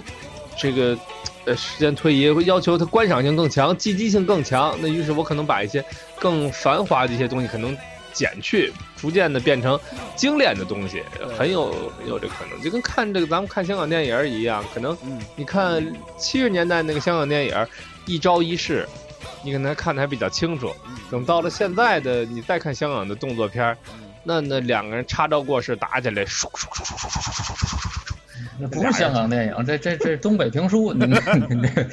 [0.58, 0.98] 这个
[1.46, 4.78] 呃时间推移，会要求它观赏性更强，积极性更强。
[4.82, 5.84] 那于是我可能把一些
[6.20, 7.76] 更繁华的一些东西，可能
[8.14, 9.80] 减去，逐渐的变成
[10.16, 11.04] 精炼的东西，
[11.38, 15.84] 很有很有这可能，就跟看这个咱们看香港电影一样，可能嗯，你看
[16.18, 17.68] 七十年代那个香港电影，
[18.06, 18.88] 一招一式，
[19.44, 20.74] 你可能看的还比较清楚。
[20.88, 23.78] 嗯等到了现在的你再看香港的动作片
[24.24, 28.13] 那那两个人插招过式打起来，唰唰唰唰唰唰唰唰唰唰唰唰，
[28.60, 31.84] 这不是香港电影， 这这这东北评书， 你你这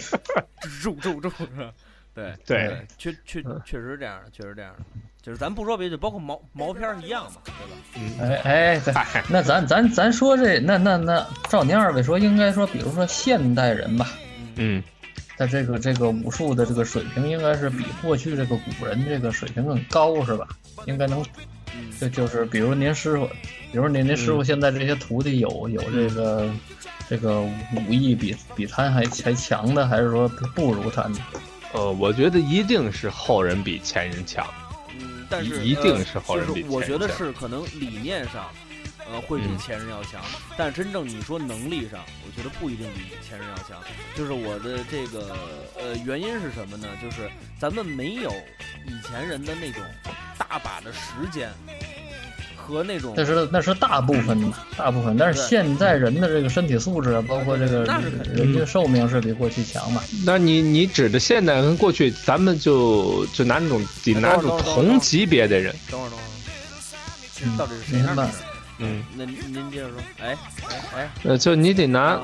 [0.82, 1.72] 住住住是吧？
[2.12, 4.84] 对对，确确嗯确实这样的，确实这样的，
[5.22, 7.76] 就是咱不说别的，就包括毛毛片儿一样嘛，对吧？
[7.96, 8.92] 嗯， 哎哎，对，
[9.28, 14.08] 那咱咱咱说这那那那，照您二位说，应该说，比如说现代人吧，
[14.56, 14.82] 嗯
[15.38, 20.48] 的这个这个武术的这个水平，应该是比过去这个古人这个水平更高，是吧？
[20.86, 21.24] 应该能，嗯，
[22.00, 23.26] 就就是比如您师傅，
[23.70, 26.50] 比如您您师傅现在这些徒弟有有这个
[27.08, 31.18] 这个武艺比比他还还强的，还是说不如他呢？
[31.72, 34.46] 呃，我觉得一定是后人比前人强。
[34.98, 38.46] 嗯，但是一定呃是后人比就是我觉得是可能理念上，
[39.12, 40.22] 呃，会比嗯前人要强，
[40.56, 43.82] 但真正你说能力上，我觉得不一定比前人要强。
[44.16, 45.36] 就是我的这个
[45.78, 46.86] 呃原因是什么呢？
[47.02, 48.30] 就是咱们没有
[48.86, 49.82] 以前人的那种
[50.38, 51.00] 大把的时
[51.32, 51.50] 间
[52.56, 57.84] 和那种那是那是大部分的大部分，但是现在人的这个身体素质啊，包括这个
[58.32, 60.00] 人家寿命是比过去强嘛。
[60.24, 68.28] 那你你指的现在跟过去，咱们就就拿那种得拿那种同级别的人，等会儿等会儿，到底是谁那？
[68.80, 70.36] 嗯，那您接着说，哎
[70.68, 72.22] 哎哎，呃，就你得拿啊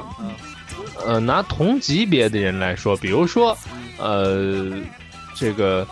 [1.04, 3.82] 呃拿同级别的人来说，比如说嗯。
[3.98, 4.82] 呃
[5.34, 5.86] 这个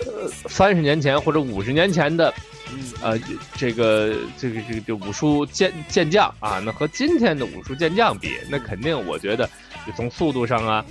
[0.00, 2.32] 呃三十年前或者五十年前的
[2.72, 2.78] 嗯。
[3.00, 3.18] 呃
[3.56, 9.48] 这个这个这个这武术健健将啊，那和今天的武术健将比，那肯定我觉得
[9.86, 10.84] 就从速度上啊，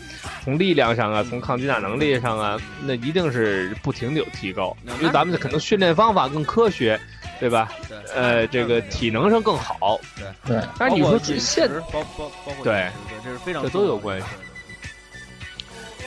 [0.44, 7.00] 从力量上啊，从抗击打能力上啊，那一定是不停的有提高，因为咱们可能训练方法更科学，
[7.40, 7.72] 对吧？
[7.88, 12.92] 对，呃，这个体能上更好，对对，但是你说现包包包括对对，
[13.24, 14.34] 这是非常这都有关系系。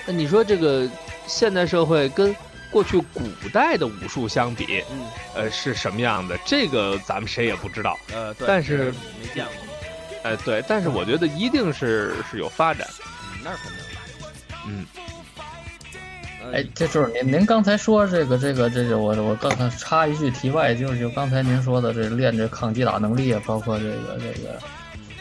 [0.06, 0.88] 那你说这个
[1.26, 2.34] 现代社会跟
[2.70, 6.38] 过去古代的武术相比，嗯呃，是什么样的？
[6.44, 7.98] 这个咱们谁也不知道。
[8.12, 9.54] 呃，对，但是没见过，
[10.22, 12.86] 呃，对，但是我觉得一定是是有发展。
[13.34, 13.86] 嗯那是肯定的。
[14.66, 15.02] 嗯，呃
[16.52, 24.58] 哎，这就是您您刚才说这个这个这个，我我刚才插一句题外，就是就刚才您说的这练这抗击打能力啊，包括这个这个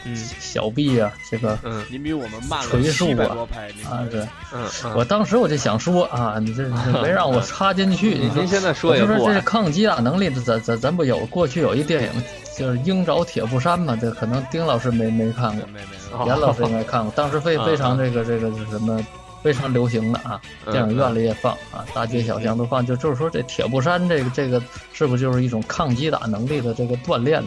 [0.04, 0.16] 嗯。
[0.16, 1.84] 小臂啊，这个嗯。
[1.90, 4.64] 您比我们慢了锤多拍，啊是，嗯
[4.96, 9.42] 我嗯，当时我就想说啊，你这你这没让我插进去，你说您现在说我就说这也不晚。
[9.42, 12.10] 抗击打能力，咱咱咱不有过去有一电影
[12.58, 19.00] 就是《鹰爪铁布衫》嘛，这可能丁老师没没看过，严老师应该 看过，当时非啊非常这个这个是什么
[19.42, 24.62] 非常流行的啊，嗯电影院里也放啊，大街小巷都放，就就是说这铁布衫这个这个
[24.92, 27.42] 是不是就是一种抗击打能力的这个锻炼？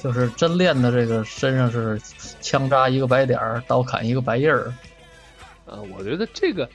[0.00, 2.00] 就是真练的这个身上是
[2.40, 4.72] 枪扎一个白点儿，刀砍一个白印儿，
[5.64, 6.70] 呃，我觉得这个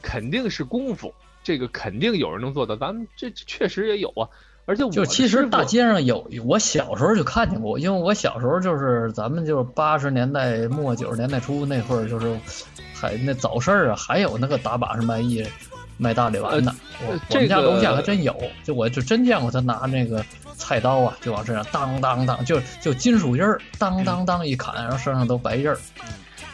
[0.00, 2.74] 肯定是功夫，这个肯定有人能做到。
[2.74, 4.24] 咱们这这确实也有啊，
[4.66, 12.34] 而且我就其实大街上有，我小时候就看见过，因为我小时候就是咱们就是八十年代末九十年代初那会儿，就是
[12.94, 15.44] 还那早市儿啊，还有那个打把式卖艺
[15.98, 16.74] 卖大力丸的，
[17.06, 20.24] 我呃我们家楼下还真有，就我就真见过他拿那个
[20.56, 25.76] 菜刀啊，就往身上当当当，就就金属印儿，当当当一砍，然后身上都白印儿，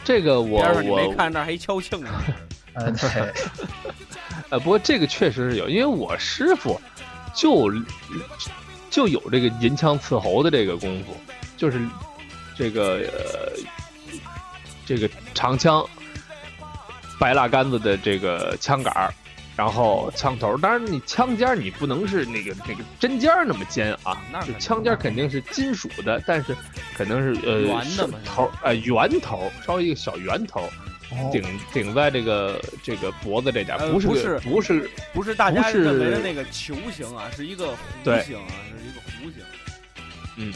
[0.03, 2.09] 这个我边上你没我看那还一敲磬呢，
[2.73, 3.33] 哎，对，
[4.51, 6.79] 呃，不过这个确实是有，因为我师傅
[7.33, 7.71] 就
[8.89, 11.15] 就有这个银枪刺喉的这个功夫，
[11.57, 11.79] 就是
[12.57, 13.53] 这个呃
[14.85, 15.85] 这个长枪
[17.19, 19.13] 白蜡杆子的这个枪杆儿，
[19.55, 26.55] 然后枪头，当然你枪尖儿你不能是那个那个针尖儿那么尖啊，那枪尖儿肯定是金属的，但是
[26.95, 30.69] 可能是呃圆的嘛头儿呃圆头，稍微一个小圆头。
[31.11, 31.29] 哦。
[31.31, 31.43] 顶
[31.73, 34.39] 顶在这个这个脖子这点不是个不是。
[34.39, 39.43] 不是不是大家认为的那个球形啊，是一个弧形啊，是一个弧形。
[40.37, 40.53] 嗯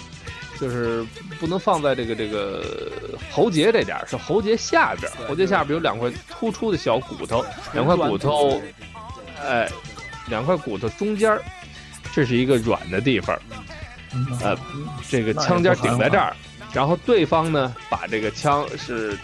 [0.58, 1.06] 就是
[1.38, 2.90] 不能放在这个这个
[3.30, 8.62] 喉结这点，是喉结下边喉结下边有两块突出的小骨头，两块骨头
[9.46, 9.70] 哎，
[10.30, 11.38] 两块骨头中间，
[12.14, 13.38] 这是一个软的地方，
[14.42, 14.58] 呃
[15.10, 16.34] 这个枪尖顶在这儿，
[16.72, 19.18] 然后对方呢把这个枪是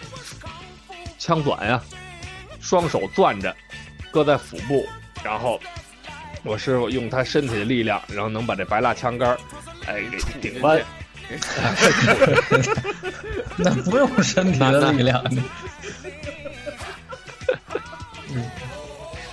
[1.22, 1.80] 枪短呀、
[2.60, 3.54] 双手攥着，
[4.10, 4.84] 搁在腹部，
[5.22, 5.60] 然后
[6.42, 9.38] 我师傅用他身体的力量，然后能把这白蜡枪杆儿，
[9.86, 10.82] 哎给顶弯。
[13.56, 15.22] 那不用身体的力量，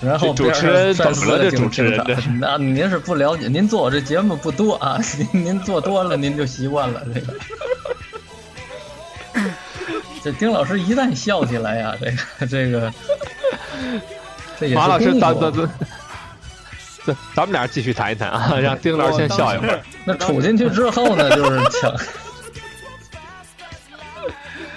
[0.00, 2.00] 然后主持人边上怎么了这主持人
[2.38, 4.96] 那您是不了解，您做我这节目不多啊，
[5.32, 7.34] 您您做多了您就习惯了这个。
[10.22, 12.92] 这丁老师一旦笑起来呀，这个这个，
[14.58, 15.68] 这也是马老师，功夫咱咱咱，
[17.06, 19.80] 咱咱们俩继续谈一谈啊，让丁老师先笑一会儿。
[20.04, 21.90] 那杵进去之后呢，就是抢。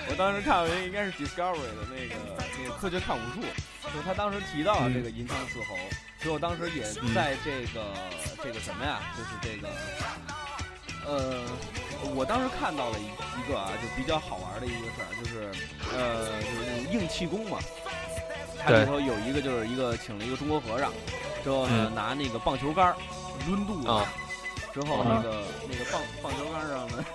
[0.10, 2.16] 我当时看过一个应该是 Discovery 的那个
[2.58, 3.42] 那个科学看武术，
[3.94, 5.76] 就他当时提到了这个银枪四猴，
[6.22, 6.84] 所以我当时也
[7.14, 7.82] 在这个、
[8.42, 9.68] 这个什么呀，就是这个
[11.06, 11.42] 呃，
[12.16, 15.52] 我当时看到了一一个啊，就比较好玩的一个事儿，就是
[15.96, 17.60] 呃，就是那种硬气功嘛。
[18.66, 20.92] 它里头有一个就是一个请了一个中国和尚，
[21.44, 22.96] 之后呢、嗯拿那个棒球杆儿
[23.46, 24.06] 抡肚子，啊
[24.74, 27.06] 之后那个、那个棒棒球杆上呢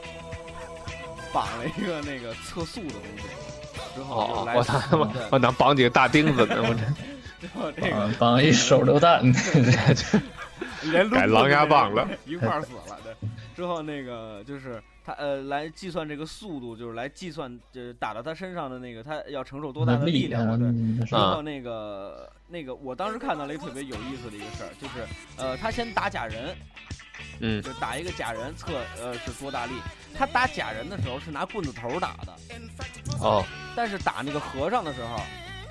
[1.32, 3.24] 绑了一个那个测速的东西，
[3.97, 6.57] 之后我操他妈，我能绑几个大钉子呢？
[6.61, 6.80] 我这
[7.41, 9.22] 之后这个啊，绑一手榴弹，
[10.82, 12.99] 连狼牙棒了， 一块儿死了。
[13.03, 13.14] 对，
[13.59, 20.57] 之后那个就是他呃来计算这个速度，就是来计算就是打到他身上的那个他要承受多大的力量嘛。
[20.57, 20.67] 对，
[21.11, 25.05] 然后那个那个我当时看到了一个特别有意思的一个事儿，就是
[25.37, 26.57] 呃他先打假人，
[27.41, 29.73] 嗯就打一个假人测呃是多大力。
[30.15, 32.33] 他打假人的时候是拿棍子头打的，
[33.21, 33.45] 哦
[33.75, 35.21] 但是打那个和尚的时候，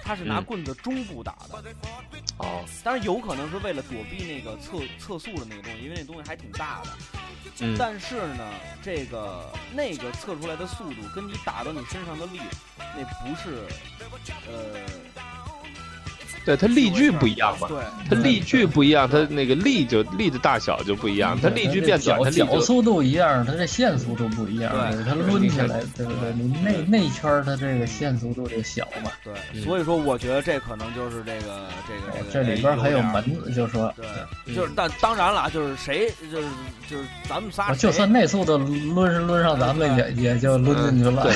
[0.07, 1.61] 他是拿嗯棍子中部打的。
[2.37, 6.89] 哦，当然有可能是为了躲避那个测测速的那个东西，因为那东西还挺大的。
[7.59, 8.53] 嗯但是呢，
[8.83, 12.39] 这个那个测出来的速度跟你打到你身上的力，
[12.77, 13.63] 那不是，
[14.47, 14.79] 呃，
[16.47, 17.77] 对，它力矩不一样嘛，对，
[18.09, 26.31] 它力矩不一样，它那个力就力的大小就不一样，它力矩变短，它脚力就脚速度一样，它这线速度不一样，对它抡起来，对不对？
[26.37, 29.11] 你内内圈它这个线速度就小嘛。
[29.25, 33.21] 对，嗯所以说我觉得这可能就是这个这个这里边还有门，
[33.53, 34.05] 就说对，
[34.55, 36.47] 就是但当然了，就是谁就是
[36.89, 41.27] 就是咱们仨就算那速度抡是抡上咱们也也就抡进去了。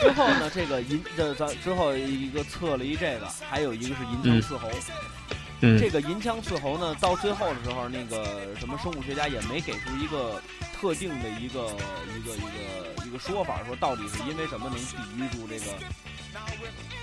[0.00, 4.68] 之后呢，这个银这咱之后一个测了一这个，还有一个是银枪刺猴。
[5.60, 5.78] 嗯。
[5.78, 10.40] 这个银枪刺猴呢，到最后的时候，那个什么生物学家也没给出一个
[10.80, 11.76] 特定的一个
[12.16, 15.64] 一个一个一个说法，说到底是因为什么能抵御住这个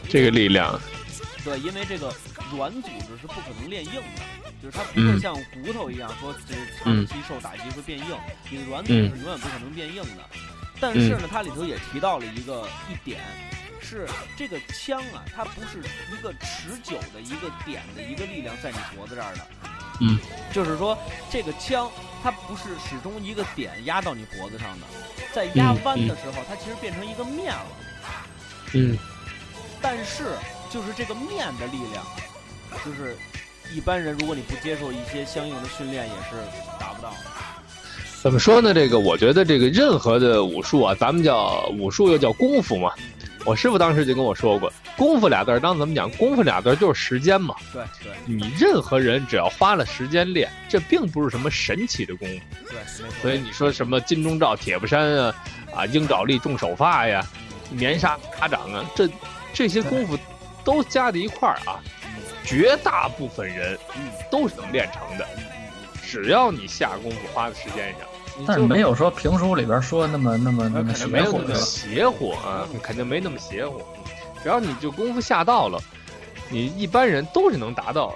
[0.10, 0.80] 这个力量，
[1.44, 2.12] 对，因为这个
[2.52, 4.24] 软组织是不可能练硬的，
[4.64, 5.20] 就是它不会嗯。
[5.20, 8.06] 像骨头一样说这长期受打击会变硬，
[8.50, 10.24] 你的软组织是永远不可能变硬的。
[10.80, 13.22] 但是呢，它里头也提到了一个一点，
[13.82, 15.80] 是这个枪啊，它不是
[16.12, 19.48] 一个持久的一个点的一个力量在你脖子这儿的，
[20.02, 20.20] 嗯，
[20.54, 20.98] 就是说
[21.32, 21.90] 这个枪
[22.22, 24.86] 它不是始终一个点压到你脖子上的，
[25.34, 27.68] 在压嗯弯的时候，它其实变成一个面了。
[28.74, 28.98] 嗯。
[29.82, 30.36] 但是
[30.72, 32.04] 就是这个面的力量，
[32.84, 33.16] 就是
[33.72, 36.36] 一般人如果你不接受一些相应的训练，也是
[36.80, 37.18] 达不到的。
[38.28, 38.74] 怎么说呢？
[38.74, 42.92] 这个我觉得这个任何的武术啊，咱们叫武术又叫功夫嘛。
[43.46, 46.12] 我师傅当时就跟我说过，功夫俩字儿当怎么讲？
[46.12, 47.56] 功夫俩字儿就是时间嘛。
[47.72, 52.68] 对对你任何人只要花了时间练，这并不是什么神奇的功夫。
[52.70, 55.36] 对，所以你说什么金钟罩铁布衫啊，
[55.74, 57.26] 啊鹰爪力重手法呀，
[57.72, 59.10] 棉纱打掌啊，这
[59.54, 60.20] 这些功夫
[60.66, 61.80] 都加在一块儿啊，
[62.44, 65.26] 绝大部分人嗯都是能练成的，
[66.04, 68.02] 只要你下功夫花的时间上。
[68.38, 71.56] 你但是没有说评书里边说那么那么那么邪乎那么？
[71.56, 73.82] 邪乎啊，肯定没那么邪乎。
[74.44, 75.80] 只要你就功夫下到了，
[76.50, 78.16] 你一般人都是能达到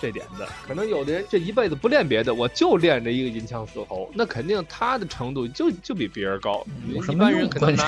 [0.00, 0.48] 这点的。
[0.66, 6.66] 可能有的人这一辈子不练别的，我就练这一个银枪四猴，那肯定他的程度就就比别人高。
[6.88, 7.84] 一般人可能拿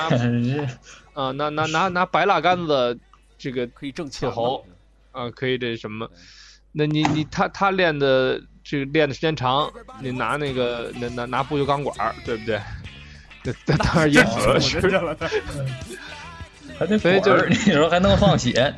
[1.13, 2.97] 啊 拿拿拿拿白蜡杆子，
[3.37, 4.63] 这个可以挣钱刺猴。
[5.11, 6.07] 啊可以这什么？
[6.71, 12.59] 那你你他他练的这个练的时间长，你拿那个拿拿拿不锈钢管儿，对不对？
[13.43, 14.79] 这这当然也合适。
[14.79, 15.17] 了，
[16.79, 18.73] 还得所以就是 你说还能放血？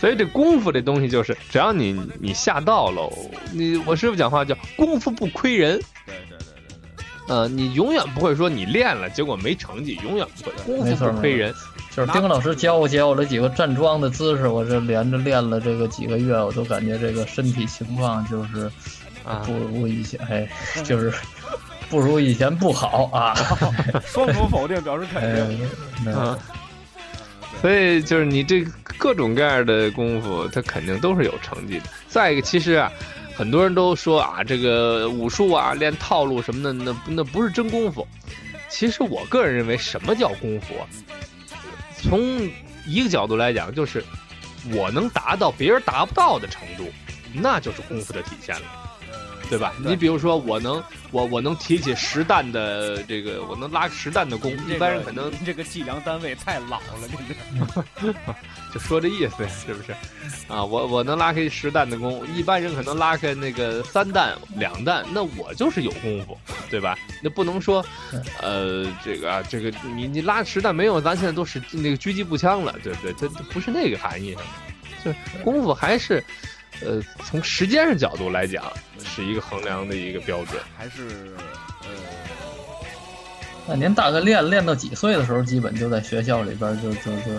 [0.00, 3.08] 所以这功夫这东西就是，只要你你下到了，
[3.52, 7.36] 你我师傅讲话叫功夫不亏人，对对对对对。
[7.36, 11.54] 呃，你永远不会说你练了结果没成绩，永远不会，功夫没错不亏人。
[11.94, 18.70] 就是丁老师教我教我这几个站桩的姿势，我这连着练了这个几个月，我都感觉这个身体情况就是
[19.24, 20.48] 啊不如以前，哎，
[20.82, 21.12] 就是
[21.90, 23.34] 不如以前不好啊。
[24.06, 25.68] 双重否定表示肯哎定。，
[26.02, 26.38] 那啊，
[27.60, 28.64] 所以就是你这
[28.96, 31.84] 各种各样的功夫，它肯定都是有成绩的。
[32.08, 32.90] 再一个，其实啊，
[33.36, 38.06] 很多人都说啊，这个武术啊，练套路什么的，那那不是真功夫。
[38.70, 40.88] 其实我个人认为，什么叫功夫啊？
[42.02, 42.50] 从
[42.86, 44.04] 一个角度来讲，就是
[44.72, 46.90] 我能达到别人达不到的程度，
[47.32, 48.81] 那就是功夫的体现了。
[49.52, 49.74] 对吧？
[49.84, 57.06] 你比如说，我能，我我能提起十担的这个，我能拉十担的弓，一般人可能这个计量单位太老了，
[58.00, 58.14] 这个
[58.72, 59.92] 就说这意思，是不是？
[60.48, 66.38] 啊，我我能拉开十担的弓，一般人可能拉开那个三担、两担，那我就是有功夫，
[66.70, 66.96] 对吧？
[67.22, 67.84] 那不能说，
[68.40, 73.12] 呃，这个啊，这个你你拉十弹没有，咱现在都是那个狙击步枪了，对不对？
[73.12, 74.40] 它不是那个含义上
[75.04, 76.24] 的，就功夫还是。
[76.84, 78.64] 呃，从时间上角度来讲，
[79.04, 81.32] 是一个衡量的一个标准，还是
[81.82, 81.88] 呃，
[83.66, 87.32] 那您大概练练到几岁的时候，基本就在学校里边就就就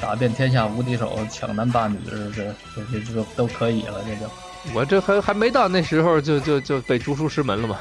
[0.00, 4.30] 打遍天下无敌手，抢男霸女，这这这这都可以了，这就。
[4.72, 7.78] 我这还还没到那时候，就就就被逐出师门了嘛？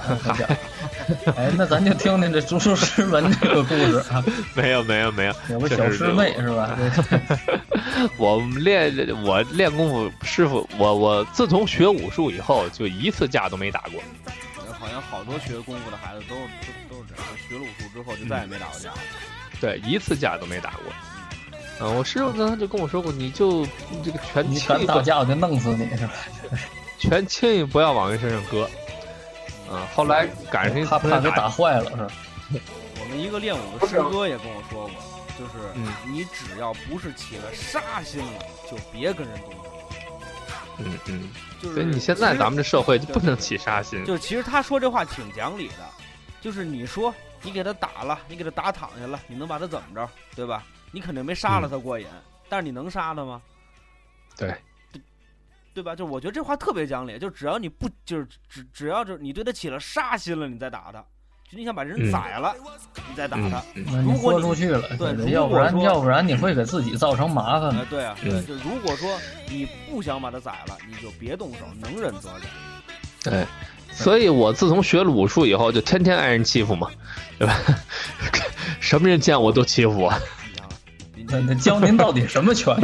[1.36, 4.24] 哎，那咱就听听这逐出师门这个故事啊。
[4.54, 6.78] 没有没有没有，有个小师妹是吧？
[8.18, 14.02] 我练我练功夫，师傅我我自从学武术以后，就一次架都没打过。
[14.80, 16.36] 好像好多学功夫的孩子都
[16.90, 18.92] 都都是这样，学了武术之后就再也没打过架。
[19.62, 20.92] 对，一次架都没打过。
[21.82, 23.66] 嗯，我师傅刚才就跟我说过，你就
[24.04, 26.14] 这个拳你敢打架，我就弄死你，是吧？
[27.00, 28.64] 拳轻易不要往人身上搁。
[29.70, 32.08] 啊，后来赶上他怕给打坏了，是吧？
[33.00, 34.92] 我们一个练武的师哥也跟我说过，
[35.38, 35.54] 就是
[36.08, 39.60] 你只要不是起了杀心了，就别跟人动手。
[40.78, 41.30] 嗯嗯，
[41.62, 44.06] 就是你现在咱们这社会就不能起杀心。
[44.06, 45.76] 就其实他说这话挺讲理的，
[46.40, 50.64] 就是你说你给他打了，你给他打躺下了，你能把他怎么着，对吧？
[50.94, 52.06] 你肯定没杀了他过瘾，
[52.48, 53.41] 但是你能杀他吗？
[54.38, 54.56] 对，
[55.74, 55.96] 对吧？
[55.96, 61.04] 就我觉得这话特别讲理，就只要你不就是只只要就是你对他起了杀心了，你再打他，
[61.50, 62.56] 就你想把人宰了，
[63.10, 63.64] 你再打他。
[64.04, 67.86] 如果豁出去了，对，要不然要不然你会给自己造成麻烦。
[67.89, 69.20] 对啊，对，就如果说
[69.50, 72.41] 你不想把他宰了，你就别动手，能忍则忍。
[73.24, 73.48] 对，
[73.91, 76.89] 所以我自从学了武术以后，就天天挨人欺负嘛，
[77.39, 77.60] 对吧？
[78.80, 80.14] 什么人见我都欺负我。
[81.42, 82.76] 那教您到底什么拳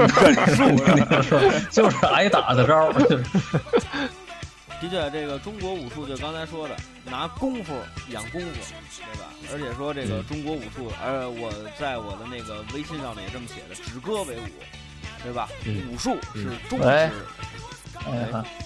[0.55, 0.65] 术？
[1.69, 2.91] 就是挨打的招。
[2.93, 7.73] 的确，这个中国武术就刚才说的，拿功夫
[8.11, 8.47] 养功夫，
[8.97, 9.27] 对吧？
[9.51, 14.47] 而且说这个中国武术，呃，我在我的那个微信上面也这么写的，止戈为武，
[15.21, 15.49] 对吧？
[15.91, 16.87] 武术是终止。
[16.87, 17.11] 哎，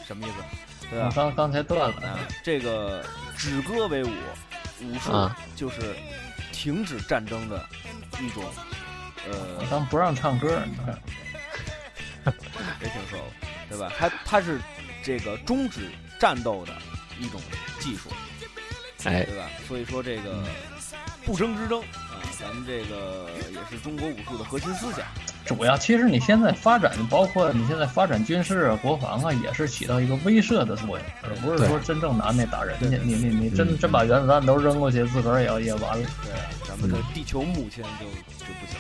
[0.06, 0.88] 什么意思？
[0.92, 1.12] 对吧？
[1.16, 1.96] 刚刚才断了。
[2.44, 3.04] 这个
[3.36, 4.12] 止戈为武，
[4.84, 5.12] 武术
[5.56, 5.96] 就是
[6.52, 7.66] 停止战争的
[8.22, 8.44] 一种。
[9.32, 11.00] 呃，当不让唱歌，你看，
[12.80, 13.28] 没听说过，
[13.70, 13.92] 对吧？
[13.98, 14.60] 它它是
[15.04, 16.74] 这个终止战斗的
[17.20, 17.42] 一种
[17.80, 18.10] 技术，
[19.06, 19.50] 哎，对吧？
[19.68, 20.44] 所以说这个
[21.26, 25.06] 不争之争啊，咱们这个也是中国武术的核心思想。
[25.46, 32.98] 主要其实你现在发展，包括你现在发展军事啊、国防啊，也是起到一个威慑的作用，而不是说真正拿那打人家。
[33.04, 36.10] 你你你真真把原子弹都扔过去，自个儿也也完了。
[36.24, 36.32] 对，
[36.66, 38.06] 咱们的地球母亲就
[38.40, 38.78] 就不行。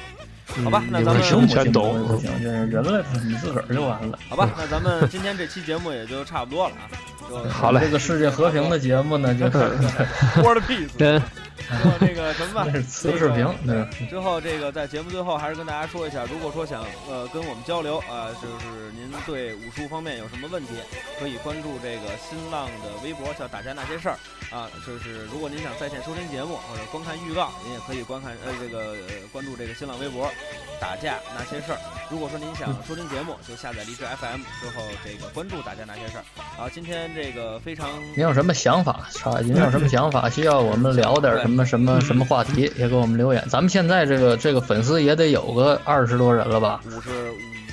[0.64, 4.20] 好吧，那咱们全懂，人类你自个儿就完了。
[4.30, 6.84] 好吧，那咱们今天这期节目也就差不多了啊。
[7.30, 9.58] 就好嘞，这个世界和平的节目呢，就是
[10.44, 11.22] World Peace。
[11.70, 13.47] 然后这个什么吧，磁视频。
[13.66, 14.08] 对。
[14.08, 20.74] 之后这个在节目最后还是跟大家说一下，如果说想呃跟我们交流啊，就是您对武术方面有什么问题，
[21.20, 24.18] 可以关注这个新浪的微博叫“打架那些事儿”
[24.51, 24.70] 啊。
[24.86, 28.95] 就是如果您想在线收听节目或者观看预告，您也可以观看呃这个
[29.32, 30.30] 关注这个新浪微博
[30.82, 31.80] “打架那些事儿”。
[32.12, 36.24] 如果说您想收听节目，就下载荔枝 FM 之后这个关注“打架那些事儿”。
[36.58, 39.08] 好，今天这个非常，您有什么想法？
[39.43, 40.30] 您有什么想法？
[40.30, 41.66] 需要我们聊点什么？
[41.66, 46.82] 什么什么话题也给我们留言，咱们现在这个这个粉丝也得有个二十多人了吧？
[46.86, 47.10] 五十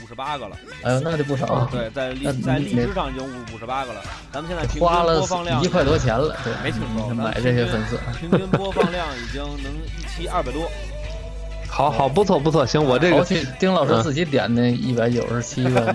[0.05, 0.57] 五十八个了。
[0.83, 1.68] 哎呦，那就不少。
[1.71, 4.03] 对，在荔在荔枝上已经五五十八个了。
[4.33, 6.37] 咱们现在平均播放量一块多钱了。
[6.45, 7.99] 对，没听说买这些粉丝。
[8.18, 10.68] 平均播放量已经能一期二百多。
[11.68, 13.25] 好好，不错不错，行，我这个
[13.61, 15.95] 丁老师自己点的一百九十七个。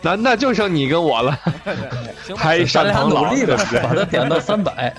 [0.00, 1.38] 那那就剩你跟我了，
[2.36, 4.94] 还咱俩努力吧，把它点到三百。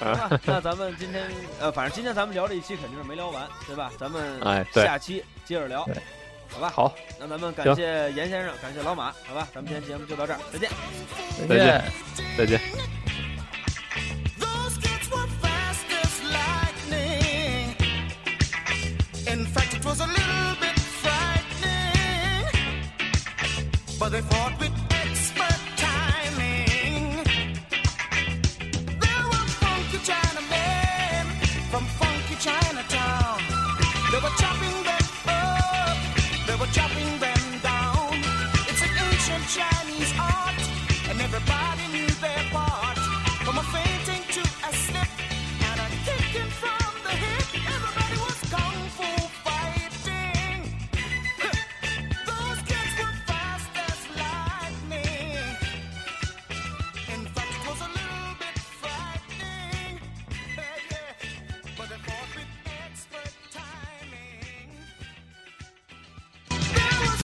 [0.44, 1.22] 那咱们今天
[1.60, 3.90] 呃，反正今天咱们聊这一期肯定是没聊完，对吧？
[3.98, 5.86] 咱们哎，下期接着聊，
[6.48, 6.72] 好吧？
[6.74, 9.46] 好，那咱们感谢严先生，感谢老马，好吧？
[9.54, 10.70] 咱们今天节目就到这儿，再见，
[11.48, 11.84] 再见，
[12.38, 13.11] 再见。
[24.12, 24.71] They fought with